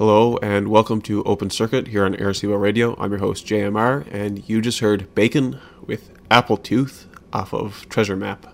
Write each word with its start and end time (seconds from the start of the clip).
Hello 0.00 0.38
and 0.38 0.68
welcome 0.68 1.02
to 1.02 1.22
Open 1.24 1.50
Circuit 1.50 1.88
here 1.88 2.06
on 2.06 2.14
Arecibo 2.14 2.58
Radio. 2.58 2.96
I'm 2.98 3.10
your 3.10 3.20
host 3.20 3.46
JMR, 3.46 4.10
and 4.10 4.48
you 4.48 4.62
just 4.62 4.78
heard 4.78 5.14
b4kn 5.14 5.60
with 5.84 6.10
Apple 6.30 6.56
Tooth 6.56 7.06
off 7.34 7.52
of 7.52 7.86
Treasure 7.90 8.16
Map. 8.16 8.46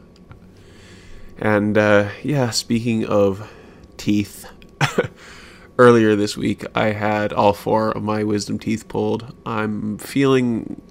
And 1.39 1.79
uh, 1.79 2.09
yeah, 2.25 2.51
speaking 2.51 3.05
of 3.05 3.49
teeth, 3.97 4.47
earlier 5.79 6.17
this 6.17 6.37
week 6.37 6.65
I 6.75 6.87
had 6.87 7.33
all 7.33 7.53
four 7.53 7.93
of 7.93 8.03
my 8.03 8.25
wisdom 8.25 8.59
teeth 8.59 8.89
pulled. 8.89 9.33
I'm 9.47 9.99
feeling 9.99 10.83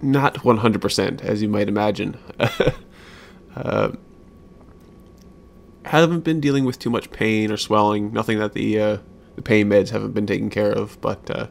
not 0.00 0.34
100%, 0.34 1.20
as 1.20 1.42
you 1.42 1.48
might 1.48 1.66
imagine. 1.66 2.16
uh, 3.56 3.90
haven't 5.84 6.20
been 6.20 6.38
dealing 6.38 6.64
with 6.64 6.78
too 6.78 6.90
much 6.90 7.10
pain 7.10 7.50
or 7.50 7.56
swelling. 7.56 8.12
Nothing 8.12 8.38
that 8.38 8.52
the 8.52 8.80
uh, 8.80 8.98
the 9.36 9.42
pain 9.42 9.68
meds 9.68 9.90
haven't 9.90 10.12
been 10.12 10.26
taken 10.26 10.50
care 10.50 10.72
of. 10.72 11.00
But 11.00 11.30
uh, 11.30 11.46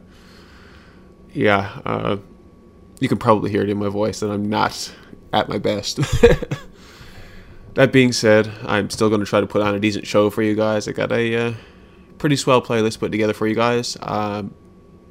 yeah, 1.33 1.79
uh, 1.85 2.17
you 2.99 3.07
can 3.07 3.17
probably 3.17 3.51
hear 3.51 3.63
it 3.63 3.69
in 3.69 3.77
my 3.77 3.89
voice 3.89 4.19
that 4.19 4.29
I'm 4.31 4.49
not 4.49 4.93
at 5.33 5.49
my 5.49 5.57
best. 5.57 5.97
that 7.73 7.91
being 7.91 8.11
said, 8.11 8.51
I'm 8.65 8.89
still 8.89 9.09
going 9.09 9.21
to 9.21 9.27
try 9.27 9.41
to 9.41 9.47
put 9.47 9.61
on 9.61 9.75
a 9.75 9.79
decent 9.79 10.07
show 10.07 10.29
for 10.29 10.43
you 10.43 10.55
guys. 10.55 10.87
I 10.87 10.91
got 10.91 11.11
a 11.11 11.35
uh, 11.35 11.53
pretty 12.17 12.35
swell 12.35 12.61
playlist 12.61 12.99
put 12.99 13.11
together 13.11 13.33
for 13.33 13.47
you 13.47 13.55
guys. 13.55 13.97
Um, 14.01 14.53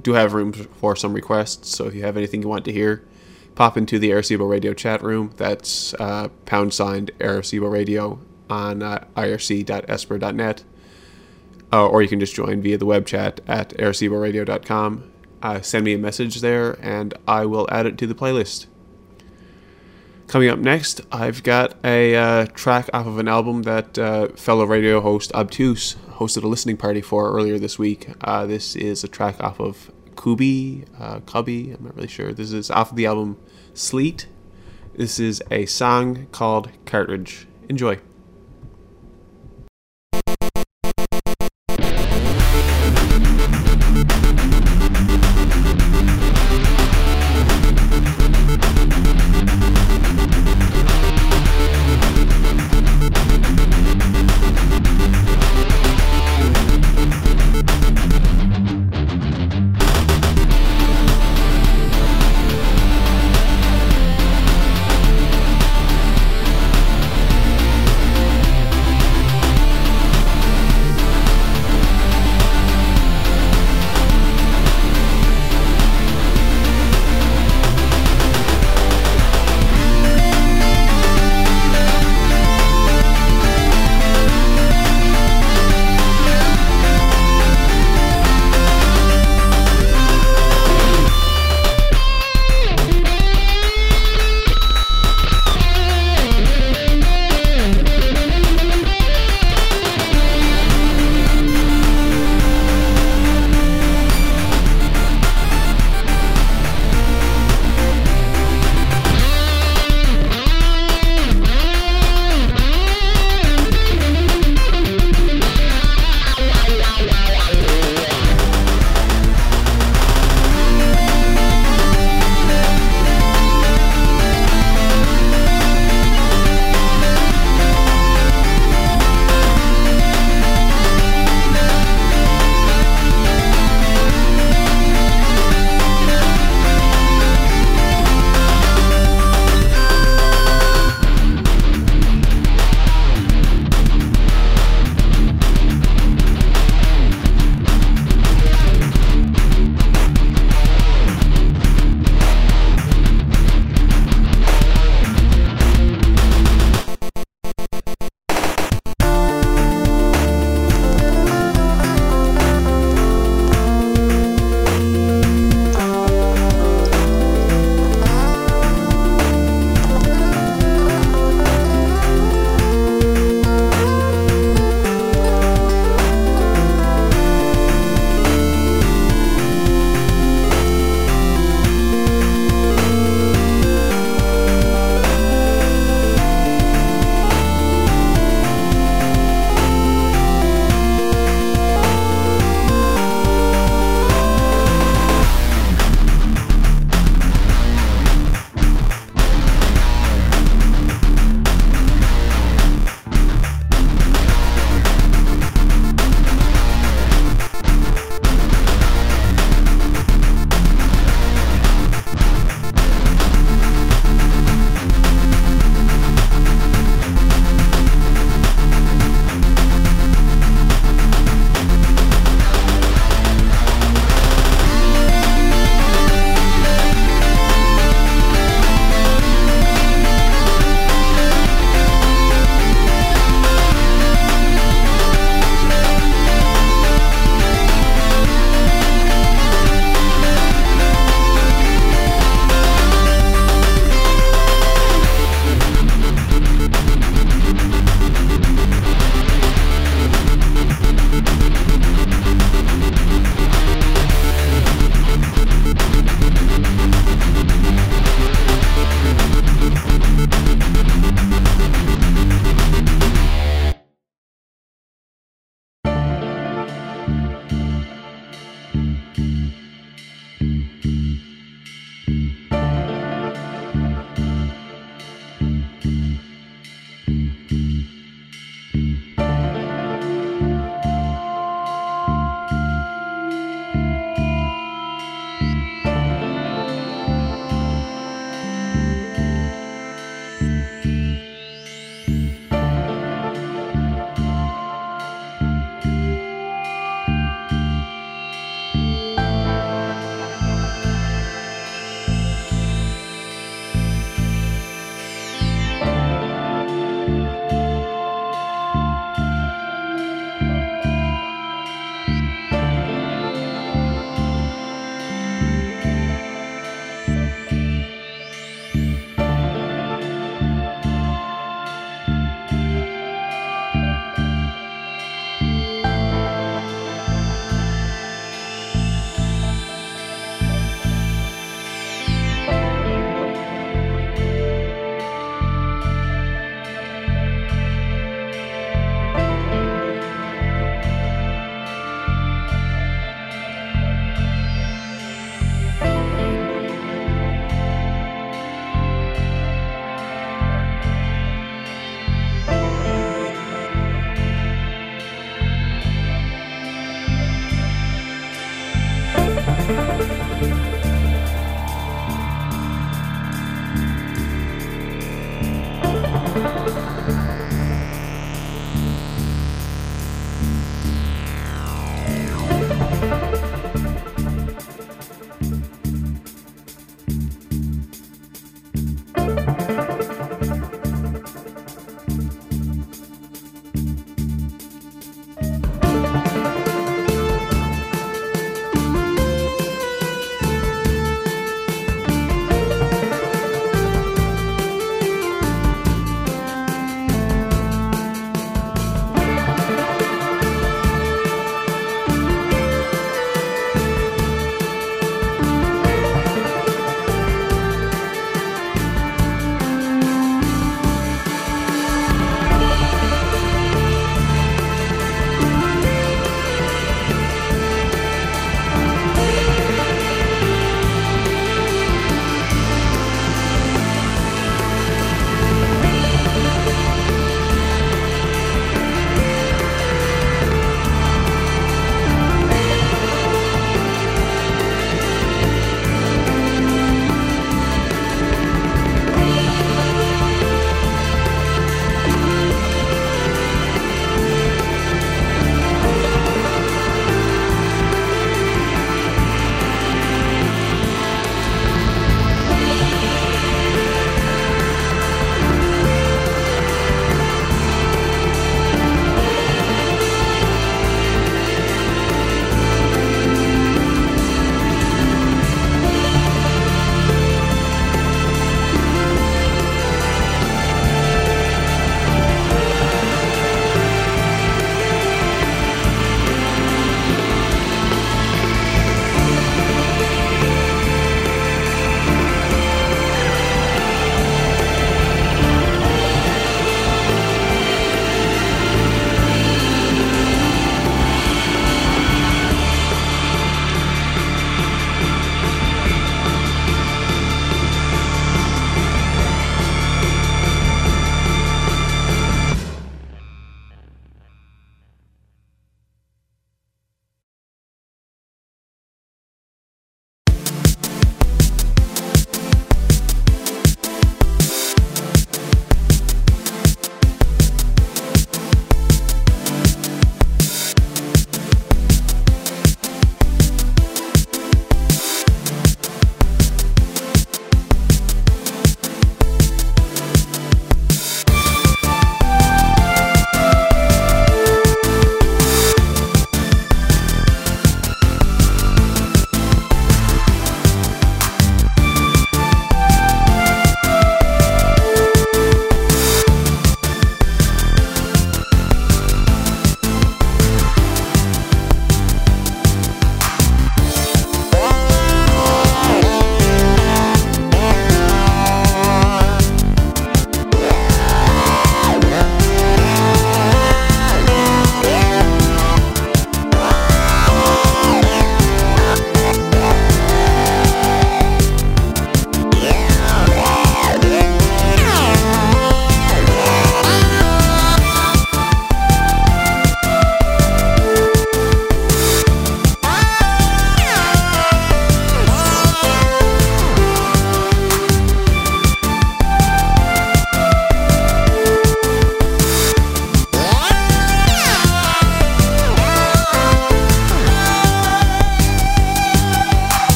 do 0.00 0.12
have 0.12 0.34
room 0.34 0.52
for 0.52 0.96
some 0.96 1.12
requests, 1.12 1.68
so 1.76 1.86
if 1.86 1.94
you 1.94 2.02
have 2.02 2.16
anything 2.16 2.42
you 2.42 2.48
want 2.48 2.64
to 2.64 2.72
hear, 2.72 3.04
pop 3.54 3.76
into 3.76 3.98
the 3.98 4.10
Arecibo 4.10 4.48
Radio 4.48 4.72
chat 4.74 5.02
room. 5.02 5.32
That's 5.36 5.94
uh, 5.94 6.28
pound 6.46 6.74
signed 6.74 7.10
Arecibo 7.18 7.70
Radio 7.70 8.20
on 8.48 8.82
uh, 8.82 9.04
irc.esper.net. 9.16 10.64
Uh, 11.72 11.86
or 11.86 12.02
you 12.02 12.08
can 12.08 12.20
just 12.20 12.34
join 12.34 12.60
via 12.60 12.76
the 12.76 12.86
web 12.86 13.06
chat 13.06 13.40
at 13.46 13.70
areciboradio.com. 13.70 15.10
Uh, 15.42 15.60
send 15.60 15.84
me 15.84 15.94
a 15.94 15.98
message 15.98 16.40
there, 16.40 16.78
and 16.80 17.14
I 17.26 17.46
will 17.46 17.66
add 17.70 17.86
it 17.86 17.98
to 17.98 18.06
the 18.06 18.14
playlist. 18.14 18.66
Coming 20.28 20.48
up 20.48 20.58
next, 20.58 21.00
I've 21.10 21.42
got 21.42 21.76
a 21.84 22.14
uh, 22.16 22.46
track 22.46 22.88
off 22.94 23.06
of 23.06 23.18
an 23.18 23.28
album 23.28 23.62
that 23.64 23.98
uh, 23.98 24.28
fellow 24.28 24.64
radio 24.64 25.00
host 25.00 25.32
Obtuse 25.34 25.96
hosted 26.12 26.42
a 26.44 26.48
listening 26.48 26.76
party 26.76 27.00
for 27.00 27.30
earlier 27.32 27.58
this 27.58 27.78
week. 27.78 28.08
Uh, 28.22 28.46
this 28.46 28.76
is 28.76 29.04
a 29.04 29.08
track 29.08 29.42
off 29.42 29.60
of 29.60 29.90
Kubbi, 30.14 30.86
uh, 30.98 31.20
Cubby, 31.20 31.72
I'm 31.72 31.84
not 31.84 31.96
really 31.96 32.08
sure. 32.08 32.32
This 32.32 32.52
is 32.52 32.70
off 32.70 32.90
of 32.90 32.96
the 32.96 33.06
album 33.06 33.36
Sleet. 33.74 34.28
This 34.94 35.18
is 35.18 35.42
a 35.50 35.66
song 35.66 36.28
called 36.32 36.70
Cartridge. 36.86 37.46
Enjoy. 37.68 37.98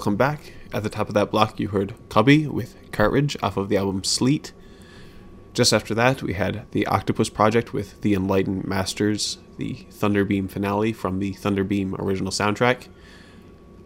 Welcome 0.00 0.16
back. 0.16 0.54
At 0.72 0.82
the 0.82 0.88
top 0.88 1.08
of 1.08 1.14
that 1.14 1.30
block, 1.30 1.60
you 1.60 1.68
heard 1.68 1.92
Kubbi 2.08 2.48
with 2.48 2.74
Cartridge 2.90 3.36
off 3.42 3.58
of 3.58 3.68
the 3.68 3.76
album 3.76 4.02
Sleet. 4.02 4.52
Just 5.52 5.74
after 5.74 5.94
that, 5.94 6.22
we 6.22 6.32
had 6.32 6.64
the 6.70 6.86
Octopus 6.86 7.28
Project 7.28 7.74
with 7.74 8.00
The 8.00 8.14
Enlightened 8.14 8.66
Masters, 8.66 9.36
the 9.58 9.84
Thunderbeam 9.90 10.48
finale 10.48 10.94
from 10.94 11.18
the 11.18 11.34
Thunderbeam 11.34 11.96
original 11.98 12.32
soundtrack. 12.32 12.88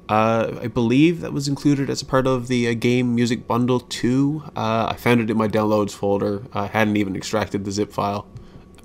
Uh, 0.09 0.57
I 0.63 0.69
believe 0.69 1.21
that 1.21 1.33
was 1.33 1.49
included 1.49 1.91
as 1.91 2.01
a 2.01 2.07
part 2.07 2.29
of 2.29 2.47
the 2.47 2.69
uh, 2.69 2.75
Game 2.75 3.13
Music 3.17 3.49
Bundle 3.49 3.81
2. 3.81 4.45
Uh, 4.55 4.87
I 4.91 4.95
found 4.95 5.21
it 5.21 5.31
in 5.31 5.37
my 5.37 5.49
downloads 5.49 5.91
folder. 5.91 6.45
I 6.53 6.67
hadn't 6.67 6.97
even 6.97 7.17
extracted 7.17 7.65
the 7.65 7.73
zip 7.73 7.93
file. 7.93 8.25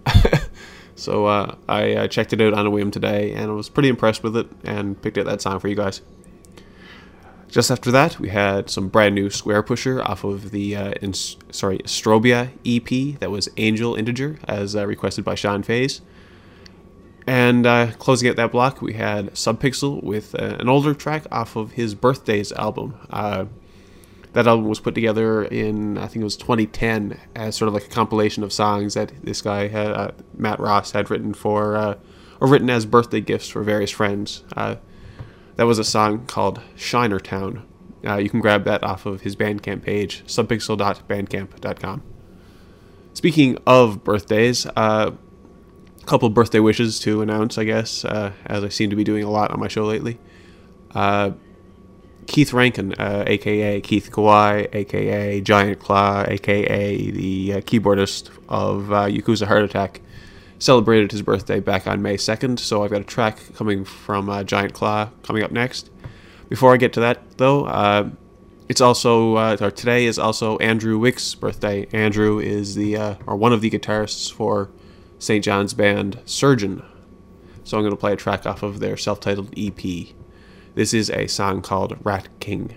so 0.95 1.27
uh, 1.27 1.53
I 1.67 1.93
uh, 1.93 2.07
checked 2.07 2.33
it 2.33 2.41
out 2.41 2.55
on 2.55 2.65
a 2.65 2.71
whim 2.71 2.89
today 2.89 3.33
and 3.33 3.51
I 3.51 3.53
was 3.53 3.69
pretty 3.69 3.89
impressed 3.89 4.23
with 4.23 4.35
it 4.35 4.47
and 4.63 4.99
picked 4.99 5.19
out 5.19 5.25
that 5.27 5.43
song 5.43 5.59
for 5.59 5.67
you 5.67 5.75
guys. 5.75 6.01
Just 7.49 7.71
after 7.71 7.89
that, 7.91 8.19
we 8.19 8.29
had 8.29 8.69
some 8.69 8.89
brand 8.89 9.15
new 9.15 9.27
Squarepusher 9.29 10.05
off 10.05 10.23
of 10.23 10.51
the 10.51 10.75
uh, 10.75 10.91
in, 11.01 11.13
sorry 11.13 11.79
Enstrobia 11.79 12.51
EP 12.63 13.19
that 13.19 13.31
was 13.31 13.49
Angel 13.57 13.95
Integer 13.95 14.37
as 14.47 14.75
requested 14.75 15.25
by 15.25 15.33
Sean 15.33 15.63
Faze. 15.63 16.01
And 17.25 17.65
uh, 17.65 17.91
closing 17.99 18.29
out 18.29 18.35
that 18.37 18.51
block, 18.51 18.81
we 18.81 18.93
had 18.93 19.33
Subpixel 19.33 20.03
with 20.03 20.33
uh, 20.33 20.57
an 20.59 20.69
older 20.69 20.93
track 20.93 21.25
off 21.31 21.55
of 21.55 21.73
his 21.73 21.93
Birthdays 21.95 22.51
album. 22.51 22.95
Uh, 23.09 23.45
that 24.33 24.47
album 24.47 24.67
was 24.67 24.79
put 24.79 24.95
together 24.95 25.43
in, 25.43 25.97
I 25.97 26.07
think 26.07 26.21
it 26.21 26.23
was 26.23 26.37
2010, 26.37 27.19
as 27.35 27.55
sort 27.55 27.67
of 27.67 27.73
like 27.73 27.85
a 27.85 27.89
compilation 27.89 28.43
of 28.43 28.53
songs 28.53 28.93
that 28.93 29.11
this 29.23 29.41
guy, 29.41 29.67
had, 29.67 29.91
uh, 29.91 30.11
Matt 30.35 30.59
Ross, 30.59 30.91
had 30.91 31.09
written 31.09 31.33
for, 31.33 31.75
uh, 31.75 31.97
or 32.39 32.47
written 32.47 32.69
as 32.69 32.85
birthday 32.85 33.21
gifts 33.21 33.49
for 33.49 33.63
various 33.63 33.91
friends. 33.91 34.43
Uh, 35.59 35.63
that 35.63 35.65
was 35.65 35.77
a 35.77 35.83
song 35.83 36.25
called 36.25 36.61
Shiner 36.77 37.19
Town. 37.19 37.67
you 38.01 38.29
can 38.29 38.39
grab 38.39 38.63
that 38.63 38.81
off 38.81 39.05
of 39.05 39.21
his 39.21 39.35
Bandcamp 39.35 39.83
page, 39.83 40.23
subpixel.bandcamp.com. 40.25 42.01
Speaking 43.13 43.57
of 43.67 44.03
birthdays, 44.05 44.65
uh 44.77 45.11
couple 46.05 46.29
birthday 46.29 46.59
wishes 46.59 46.99
to 47.01 47.21
announce, 47.21 47.57
I 47.59 47.65
guess, 47.65 48.03
uh, 48.03 48.31
as 48.45 48.63
I 48.63 48.69
seem 48.69 48.89
to 48.89 48.95
be 48.95 49.03
doing 49.03 49.23
a 49.23 49.29
lot 49.29 49.51
on 49.51 49.59
my 49.59 49.67
show 49.67 49.85
lately. 49.85 50.17
Uh, 50.95 51.31
Keith 52.25 52.51
Rankin, 52.51 52.93
uh, 52.93 53.25
aka 53.27 53.79
Keith 53.81 54.09
Kawai, 54.11 54.73
aka 54.73 55.41
Giant 55.41 55.79
Claw, 55.79 56.23
aka 56.27 57.11
the 57.11 57.53
uh, 57.53 57.57
keyboardist 57.61 58.31
of 58.47 58.91
uh, 58.91 59.05
Yakuza 59.05 59.45
Heart 59.45 59.65
Attack, 59.65 60.01
celebrated 60.59 61.11
his 61.11 61.21
birthday 61.21 61.59
back 61.59 61.87
on 61.87 62.01
May 62.01 62.17
2nd, 62.17 62.59
so 62.59 62.83
I've 62.83 62.91
got 62.91 63.01
a 63.01 63.05
track 63.05 63.39
coming 63.55 63.83
from 63.83 64.29
uh, 64.29 64.43
Giant 64.43 64.73
Claw 64.73 65.09
coming 65.23 65.41
up 65.41 65.51
next. 65.51 65.89
Before 66.49 66.73
I 66.73 66.77
get 66.77 66.93
to 66.93 66.99
that, 66.99 67.37
though, 67.37 67.65
it's 68.69 68.81
also 68.81 69.35
uh, 69.35 69.57
today 69.71 70.05
is 70.05 70.19
also 70.19 70.57
Andrew 70.59 70.99
Wick's 70.99 71.33
birthday. 71.33 71.87
Andrew 71.91 72.37
is 72.39 72.75
the 72.75 72.95
uh, 72.95 73.15
or 73.25 73.35
one 73.35 73.51
of 73.51 73.61
the 73.61 73.69
guitarists 73.69 74.31
for 74.31 74.69
St. 75.17 75.43
John's 75.43 75.73
band 75.73 76.19
Surgeon. 76.25 76.83
So 77.63 77.77
I'm 77.77 77.83
going 77.83 77.91
to 77.91 77.99
play 77.99 78.13
a 78.13 78.15
track 78.15 78.45
off 78.45 78.61
of 78.61 78.79
their 78.79 78.95
self 78.95 79.19
titled 79.19 79.51
EP. 79.57 79.81
This 80.75 80.93
is 80.93 81.09
a 81.09 81.25
song 81.25 81.63
called 81.63 81.97
Rat 82.03 82.29
King. 82.39 82.75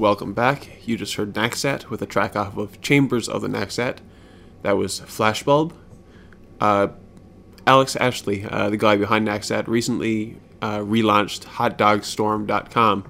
Welcome 0.00 0.32
back. 0.32 0.88
You 0.88 0.96
just 0.96 1.16
heard 1.16 1.34
Naxat 1.34 1.90
with 1.90 2.00
a 2.00 2.06
track 2.06 2.34
off 2.34 2.56
of 2.56 2.80
Chambers 2.80 3.28
of 3.28 3.42
the 3.42 3.48
Naxat. 3.48 3.98
That 4.62 4.78
was 4.78 5.00
Flashbulb. 5.00 5.74
Uh, 6.58 6.88
Alex 7.66 7.96
Ashley, 7.96 8.46
uh, 8.46 8.70
the 8.70 8.78
guy 8.78 8.96
behind 8.96 9.28
Naxat, 9.28 9.68
recently 9.68 10.38
uh, 10.62 10.78
relaunched 10.78 11.44
HotDogStorm.com 11.44 13.04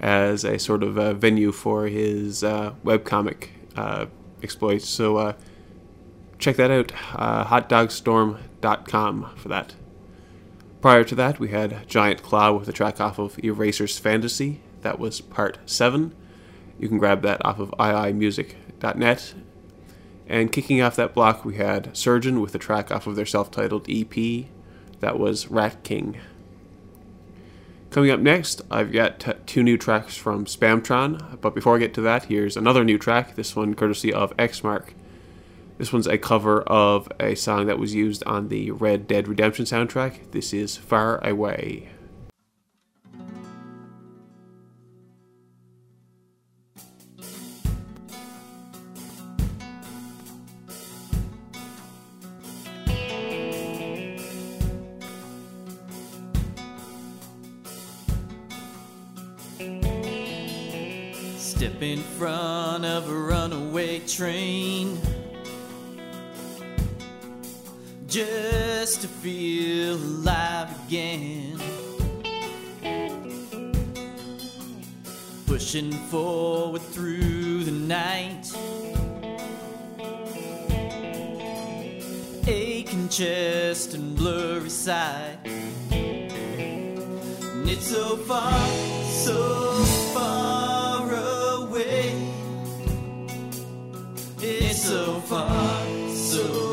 as 0.00 0.44
a 0.44 0.58
sort 0.58 0.82
of 0.82 0.96
a 0.96 1.12
venue 1.12 1.52
for 1.52 1.86
his 1.88 2.42
uh, 2.42 2.72
webcomic 2.82 3.48
uh, 3.76 4.06
exploits. 4.42 4.88
So 4.88 5.18
uh, 5.18 5.32
check 6.38 6.56
that 6.56 6.70
out, 6.70 6.92
uh, 7.14 7.44
HotDogStorm.com 7.44 9.34
for 9.36 9.48
that. 9.48 9.74
Prior 10.80 11.04
to 11.04 11.14
that, 11.14 11.38
we 11.38 11.48
had 11.48 11.86
Giant 11.86 12.22
Claw 12.22 12.52
with 12.52 12.70
a 12.70 12.72
track 12.72 13.02
off 13.02 13.18
of 13.18 13.38
Eraser's 13.44 13.98
Fantasy. 13.98 14.62
That 14.80 14.98
was 14.98 15.20
part 15.20 15.58
7. 15.66 16.14
You 16.78 16.88
can 16.88 16.98
grab 16.98 17.22
that 17.22 17.44
off 17.44 17.58
of 17.58 17.70
iimusic.net. 17.78 19.34
And 20.28 20.52
kicking 20.52 20.80
off 20.80 20.96
that 20.96 21.14
block, 21.14 21.44
we 21.44 21.56
had 21.56 21.96
Surgeon 21.96 22.40
with 22.40 22.54
a 22.54 22.58
track 22.58 22.90
off 22.90 23.06
of 23.06 23.16
their 23.16 23.26
self 23.26 23.50
titled 23.50 23.86
EP. 23.88 24.46
That 25.00 25.18
was 25.18 25.48
Rat 25.48 25.82
King. 25.82 26.18
Coming 27.90 28.10
up 28.10 28.20
next, 28.20 28.62
I've 28.70 28.90
got 28.90 29.20
t- 29.20 29.32
two 29.44 29.62
new 29.62 29.76
tracks 29.76 30.16
from 30.16 30.46
Spamtron. 30.46 31.40
But 31.42 31.54
before 31.54 31.76
I 31.76 31.80
get 31.80 31.92
to 31.94 32.00
that, 32.00 32.24
here's 32.24 32.56
another 32.56 32.84
new 32.84 32.96
track, 32.96 33.34
this 33.34 33.54
one 33.54 33.74
courtesy 33.74 34.12
of 34.12 34.34
Xmark. 34.38 34.94
This 35.76 35.92
one's 35.92 36.06
a 36.06 36.16
cover 36.16 36.62
of 36.62 37.10
a 37.20 37.34
song 37.34 37.66
that 37.66 37.78
was 37.78 37.94
used 37.94 38.24
on 38.24 38.48
the 38.48 38.70
Red 38.70 39.06
Dead 39.06 39.28
Redemption 39.28 39.66
soundtrack. 39.66 40.30
This 40.30 40.54
is 40.54 40.76
Far 40.76 41.22
Away. 41.26 41.90
In 61.82 61.98
front 61.98 62.84
of 62.84 63.10
a 63.10 63.12
runaway 63.12 63.98
train 64.06 65.00
just 68.06 69.00
to 69.00 69.08
feel 69.08 69.96
alive 69.96 70.70
again. 70.86 71.58
Pushing 75.46 75.90
forward 75.90 76.82
through 76.82 77.64
the 77.64 77.72
night, 77.72 78.46
aching 82.46 83.08
chest 83.08 83.94
and 83.94 84.14
blurry 84.14 84.70
sight. 84.70 85.38
And 85.90 86.30
it's 87.68 87.88
so 87.88 88.16
far, 88.18 88.52
so 89.08 89.91
It's 94.44 94.82
so 94.88 95.20
far, 95.20 95.86
so 96.12 96.71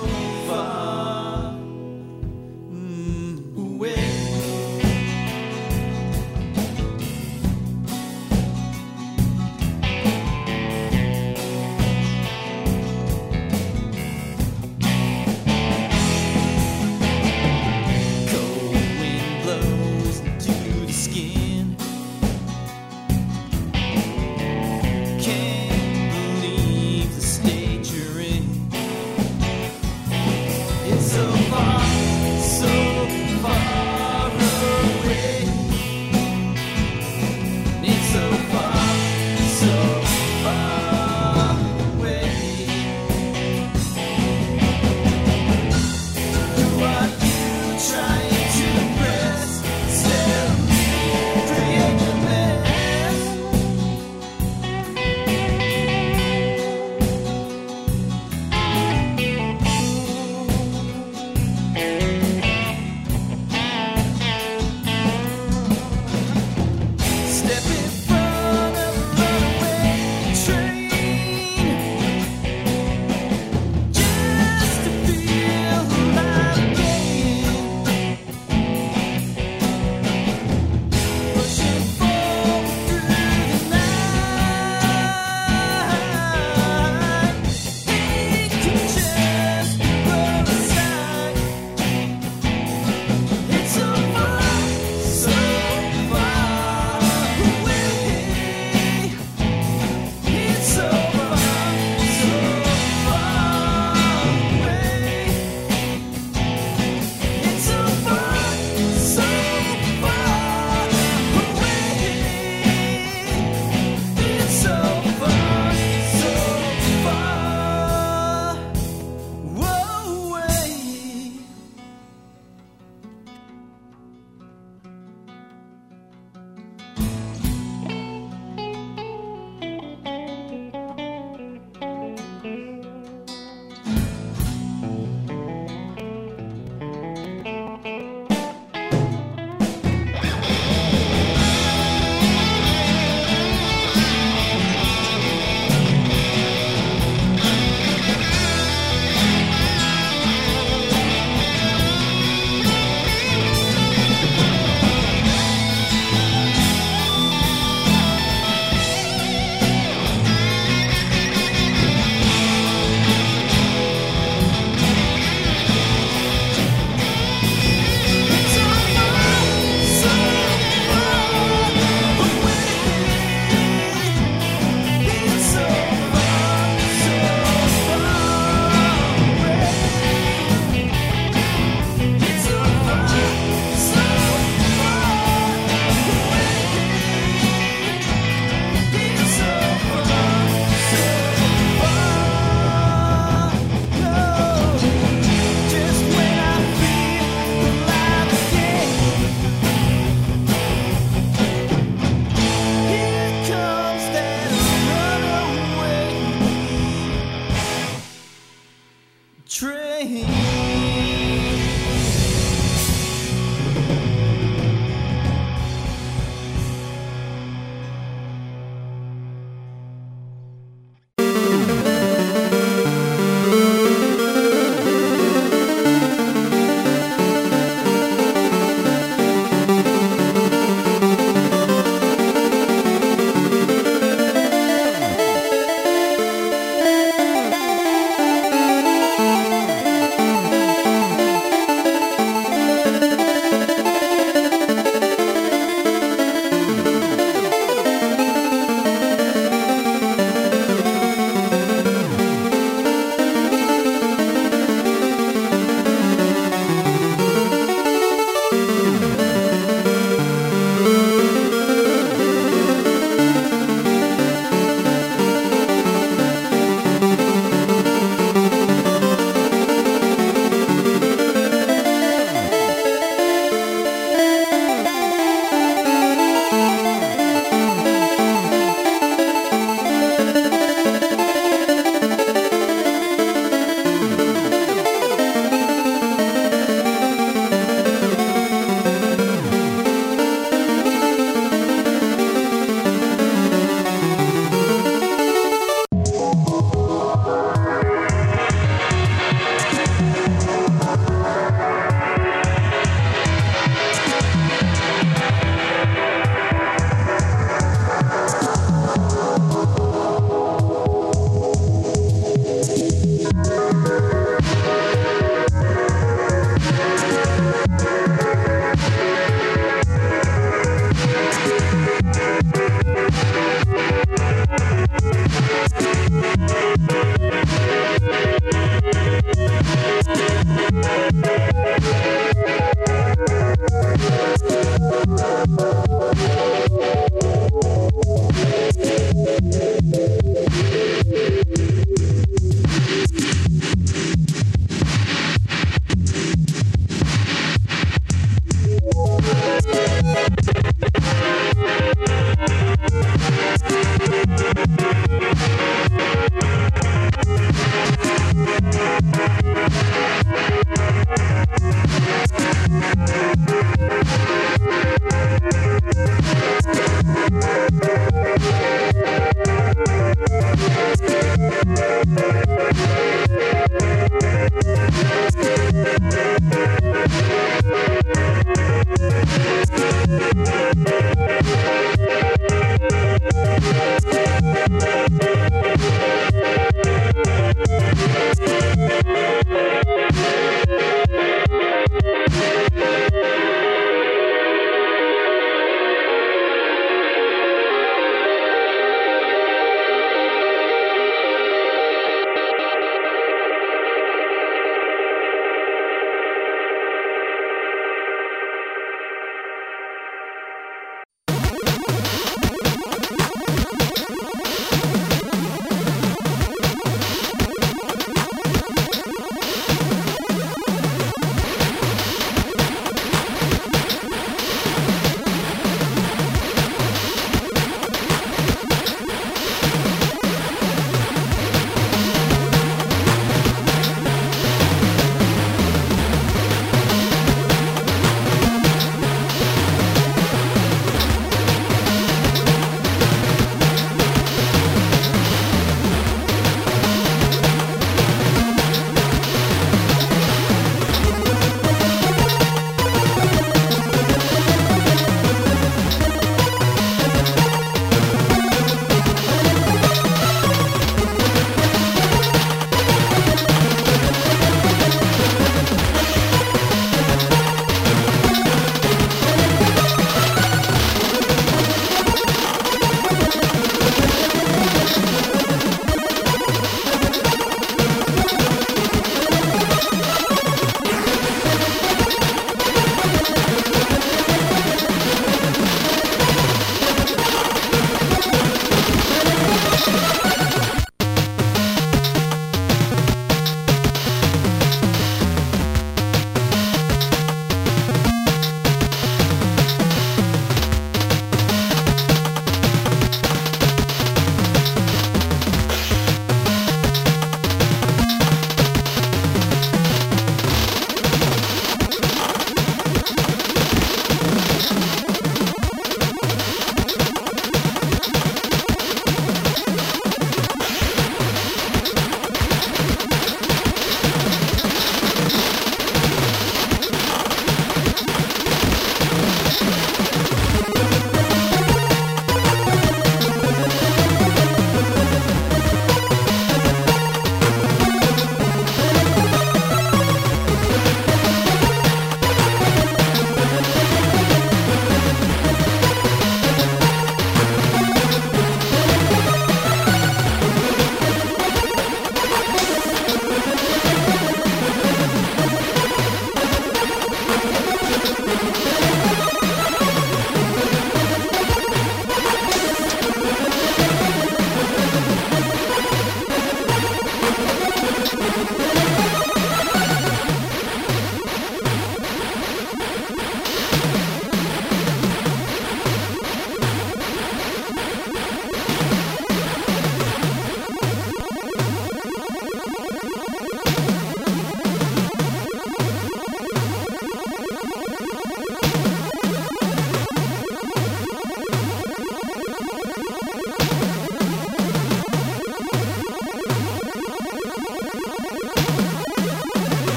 Bye. 354.78 354.99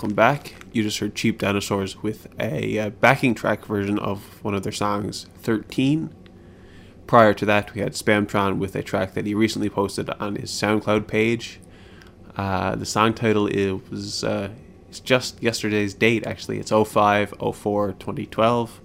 Welcome 0.00 0.16
back. 0.16 0.54
You 0.72 0.82
just 0.82 0.98
heard 0.98 1.14
Cheap 1.14 1.36
Dinosaurs 1.36 2.02
with 2.02 2.26
a 2.40 2.78
uh, 2.78 2.88
backing 2.88 3.34
track 3.34 3.66
version 3.66 3.98
of 3.98 4.42
one 4.42 4.54
of 4.54 4.62
their 4.62 4.72
songs, 4.72 5.26
13. 5.42 6.08
Prior 7.06 7.34
to 7.34 7.44
that, 7.44 7.74
we 7.74 7.82
had 7.82 7.92
Spamtron 7.92 8.56
with 8.56 8.74
a 8.74 8.82
track 8.82 9.12
that 9.12 9.26
he 9.26 9.34
recently 9.34 9.68
posted 9.68 10.08
on 10.08 10.36
his 10.36 10.50
SoundCloud 10.52 11.06
page. 11.06 11.60
Uh, 12.34 12.76
the 12.76 12.86
song 12.86 13.12
title 13.12 13.46
is 13.46 13.90
was 13.90 14.24
uh, 14.24 14.48
it's 14.88 15.00
just 15.00 15.42
yesterday's 15.42 15.92
date, 15.92 16.26
actually. 16.26 16.58
It's 16.58 16.70
05 16.70 17.34
04 17.54 17.92
2012. 17.92 18.80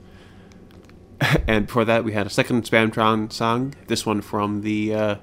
and 1.47 1.67
before 1.67 1.85
that, 1.85 2.03
we 2.03 2.11
had 2.11 2.27
a 2.27 2.29
second 2.29 2.65
Spamtron 2.65 3.31
song. 3.31 3.73
This 3.87 4.05
one 4.05 4.19
from 4.19 4.63
the 4.63 4.93
uh, 4.93 5.15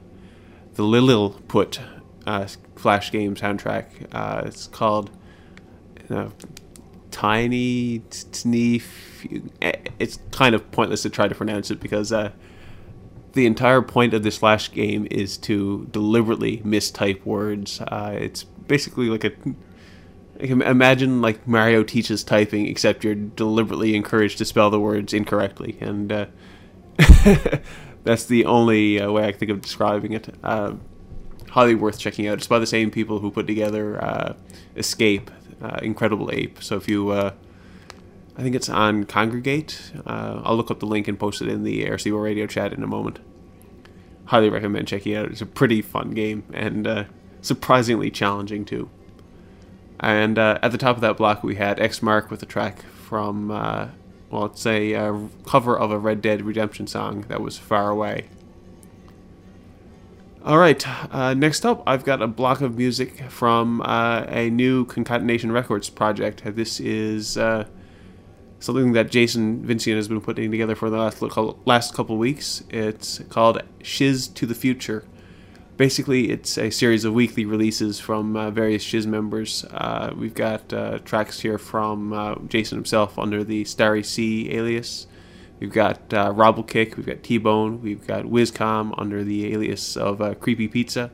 the 0.73 0.85
Lilliput 0.85 1.81
uh, 2.27 2.47
Flash 2.77 3.13
game 3.13 3.35
soundtrack. 3.35 4.07
Uh, 4.11 4.45
it's 4.47 4.69
called 4.69 5.11
uh, 6.13 6.31
Tiny 7.11 8.01
Sneef. 8.11 8.85
It's 9.99 10.19
kind 10.31 10.55
of 10.55 10.71
pointless 10.71 11.03
to 11.03 11.11
try 11.11 11.29
to 11.29 11.35
pronounce 11.35 11.71
it 11.71 11.81
because 11.81 12.13
uh, 12.13 12.33
the 13.33 13.47
entire 13.47 13.83
point 13.83 14.15
of 14.15 14.23
this 14.23 14.39
Flash 14.39 14.73
game 14.73 15.07
is 15.11 15.37
to 15.39 15.89
deliberately 15.91 16.59
mistype 16.59 17.25
words. 17.25 17.81
Uh, 17.81 18.17
it's 18.19 18.45
basically 18.45 19.09
like 19.09 19.25
a 19.25 19.33
imagine 20.43 21.21
like 21.21 21.47
Mario 21.47 21.83
teaches 21.83 22.25
typing, 22.25 22.67
except 22.67 23.05
you're 23.05 23.15
deliberately 23.15 23.95
encouraged 23.95 24.39
to 24.39 24.45
spell 24.45 24.71
the 24.71 24.81
words 24.81 25.13
incorrectly, 25.13 25.77
and 25.81 26.13
uh, 26.13 26.27
that's 28.05 28.25
the 28.25 28.45
only 28.45 29.01
uh, 29.01 29.11
way 29.11 29.25
I 29.25 29.33
think 29.33 29.51
of 29.51 29.61
describing 29.61 30.13
it. 30.13 30.35
Uh, 30.43 30.75
highly 31.51 31.75
worth 31.75 31.99
checking 31.99 32.27
out. 32.27 32.39
It's 32.39 32.47
by 32.47 32.59
the 32.59 32.67
same 32.67 32.91
people 32.91 33.19
who 33.19 33.31
put 33.31 33.47
together 33.47 34.03
uh, 34.03 34.35
Escape, 34.77 35.31
uh, 35.63 35.79
Incredible 35.83 36.31
Ape. 36.33 36.63
So 36.63 36.77
if 36.77 36.89
you, 36.89 37.11
uh, 37.11 37.33
I 38.37 38.43
think 38.43 38.55
it's 38.57 38.69
on 38.69 39.05
Kongregate. 39.05 40.03
I'll 40.07 40.57
look 40.57 40.71
up 40.71 40.81
the 40.81 40.87
link 40.87 41.09
and 41.09 41.19
post 41.19 41.41
it 41.43 41.49
in 41.49 41.63
the 41.63 41.85
RCO 41.87 42.23
radio 42.23 42.47
chat 42.47 42.73
in 42.73 42.83
a 42.83 42.87
moment. 42.87 43.21
Highly 44.27 44.51
recommend 44.51 44.89
checking 44.89 45.13
it 45.13 45.17
out. 45.17 45.27
It's 45.27 45.41
a 45.41 45.47
pretty 45.47 45.83
fun 45.83 46.11
game 46.11 46.45
and 46.53 47.07
surprisingly 47.43 48.11
challenging 48.11 48.65
too. 48.65 48.89
And 50.03 50.39
uh, 50.39 50.59
at 50.63 50.73
the 50.73 50.79
top 50.79 50.97
of 50.97 51.03
that 51.03 51.17
block, 51.17 51.45
we 51.45 51.55
had 51.55 51.79
X 51.79 52.03
Mark 52.03 52.31
with 52.31 52.43
a 52.43 52.47
track 52.47 52.83
from, 52.83 53.53
uh, 53.53 53.89
well, 54.31 54.47
it's 54.47 54.67
a 54.67 54.95
uh, 54.95 55.19
cover 55.47 55.79
of 55.79 55.93
a 55.93 55.99
Red 55.99 56.21
Dead 56.21 56.43
Redemption 56.43 56.89
song 56.89 57.23
that 57.29 57.41
was 57.41 57.57
Far 57.57 57.91
Away. 57.91 58.29
All 60.45 60.59
right, 60.59 60.85
uh, 61.15 61.35
next 61.35 61.65
up, 61.65 61.85
I've 61.87 62.05
got 62.05 62.21
a 62.21 62.27
block 62.27 62.63
of 62.63 62.77
music 62.77 63.31
from 63.31 63.81
uh, 63.83 64.25
a 64.27 64.51
new 64.51 64.85
Concatenation 64.87 65.53
Records 65.53 65.89
project. 65.89 66.43
This 66.45 66.81
is 66.81 67.39
uh, 67.39 67.67
something 68.59 68.91
that 68.95 69.09
Jason 69.09 69.65
Vincian 69.65 69.95
has 69.95 70.09
been 70.09 70.21
putting 70.21 70.51
together 70.51 70.75
for 70.75 70.91
the 70.91 70.97
last, 70.97 71.23
last 71.65 71.95
couple 71.95 72.17
weeks. 72.19 72.65
It's 72.71 73.21
called 73.29 73.63
Shizz 73.85 74.35
to 74.35 74.45
the 74.45 74.55
Future 74.57 75.05
basically 75.79 76.31
it's 76.31 76.59
a 76.59 76.71
series 76.71 77.05
of 77.05 77.13
weekly 77.13 77.45
releases 77.45 77.99
from 77.99 78.37
uh, 78.37 78.51
various 78.51 78.85
Shizz 78.85 79.07
members. 79.07 79.65
Uh, 79.73 80.13
we've 80.17 80.35
got 80.35 80.73
uh, 80.73 80.99
tracks 80.99 81.41
here 81.41 81.59
from 81.59 82.47
Jason 82.49 82.77
himself 82.77 83.19
under 83.19 83.43
the 83.43 83.65
Starry 83.65 84.03
Sea 84.03 84.53
alias. 84.53 85.07
We've 85.63 85.71
got 85.71 86.13
uh, 86.13 86.33
Robblekick, 86.33 86.97
we've 86.97 87.07
got 87.07 87.23
T-Bone, 87.23 87.83
we've 87.83 88.05
got 88.05 88.25
Wizcom 88.25 88.93
under 88.99 89.23
the 89.23 89.53
alias 89.53 89.97
of 89.97 90.21
uh, 90.21 90.35
Creepy 90.35 90.67
Pizza. 90.67 91.13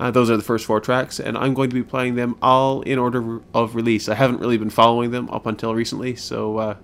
those 0.00 0.30
are 0.30 0.36
the 0.36 0.42
first 0.42 0.66
four 0.66 0.80
tracks, 0.80 1.20
and 1.20 1.38
I'm 1.38 1.54
going 1.54 1.70
to 1.70 1.74
be 1.74 1.84
playing 1.84 2.16
them 2.16 2.36
all 2.42 2.82
in 2.82 2.98
order 2.98 3.40
of 3.54 3.76
release. 3.76 4.08
I 4.08 4.16
haven't 4.16 4.40
really 4.40 4.58
been 4.58 4.68
following 4.68 5.12
them 5.12 5.30
up 5.30 5.46
until 5.46 5.76
recently, 5.76 6.16
so 6.16 6.76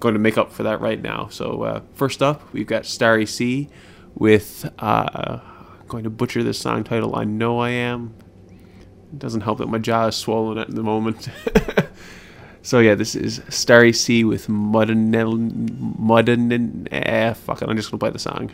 going 0.00 0.14
to 0.14 0.18
make 0.18 0.36
up 0.36 0.50
for 0.50 0.64
that 0.64 0.80
right 0.80 1.00
now. 1.00 1.28
So 1.28 1.84
first 1.94 2.20
up, 2.20 2.52
we've 2.52 2.66
got 2.66 2.84
Starry 2.84 3.26
Sea 3.26 3.68
with 4.16 4.68
going 4.76 6.02
to 6.02 6.10
butcher 6.10 6.42
this 6.42 6.58
song 6.58 6.82
title. 6.82 7.14
I 7.14 7.22
know 7.22 7.60
I 7.60 7.70
am. 7.70 8.12
It 9.12 9.20
doesn't 9.20 9.42
help 9.42 9.58
that 9.58 9.68
my 9.68 9.78
jaw 9.78 10.08
is 10.08 10.16
swollen 10.16 10.58
at 10.58 10.68
the 10.68 10.82
moment. 10.82 11.28
so 12.64 12.78
yeah, 12.80 12.94
this 12.94 13.14
is 13.14 13.42
Starry 13.50 13.92
Sea 13.92 14.24
with 14.24 14.48
Mudden 14.48 15.10
Mudden. 15.98 16.88
Eh, 16.90 17.32
fuck 17.34 17.60
it. 17.60 17.68
I'm 17.68 17.76
just 17.76 17.90
gonna 17.90 17.98
play 17.98 18.10
the 18.10 18.18
song. 18.18 18.50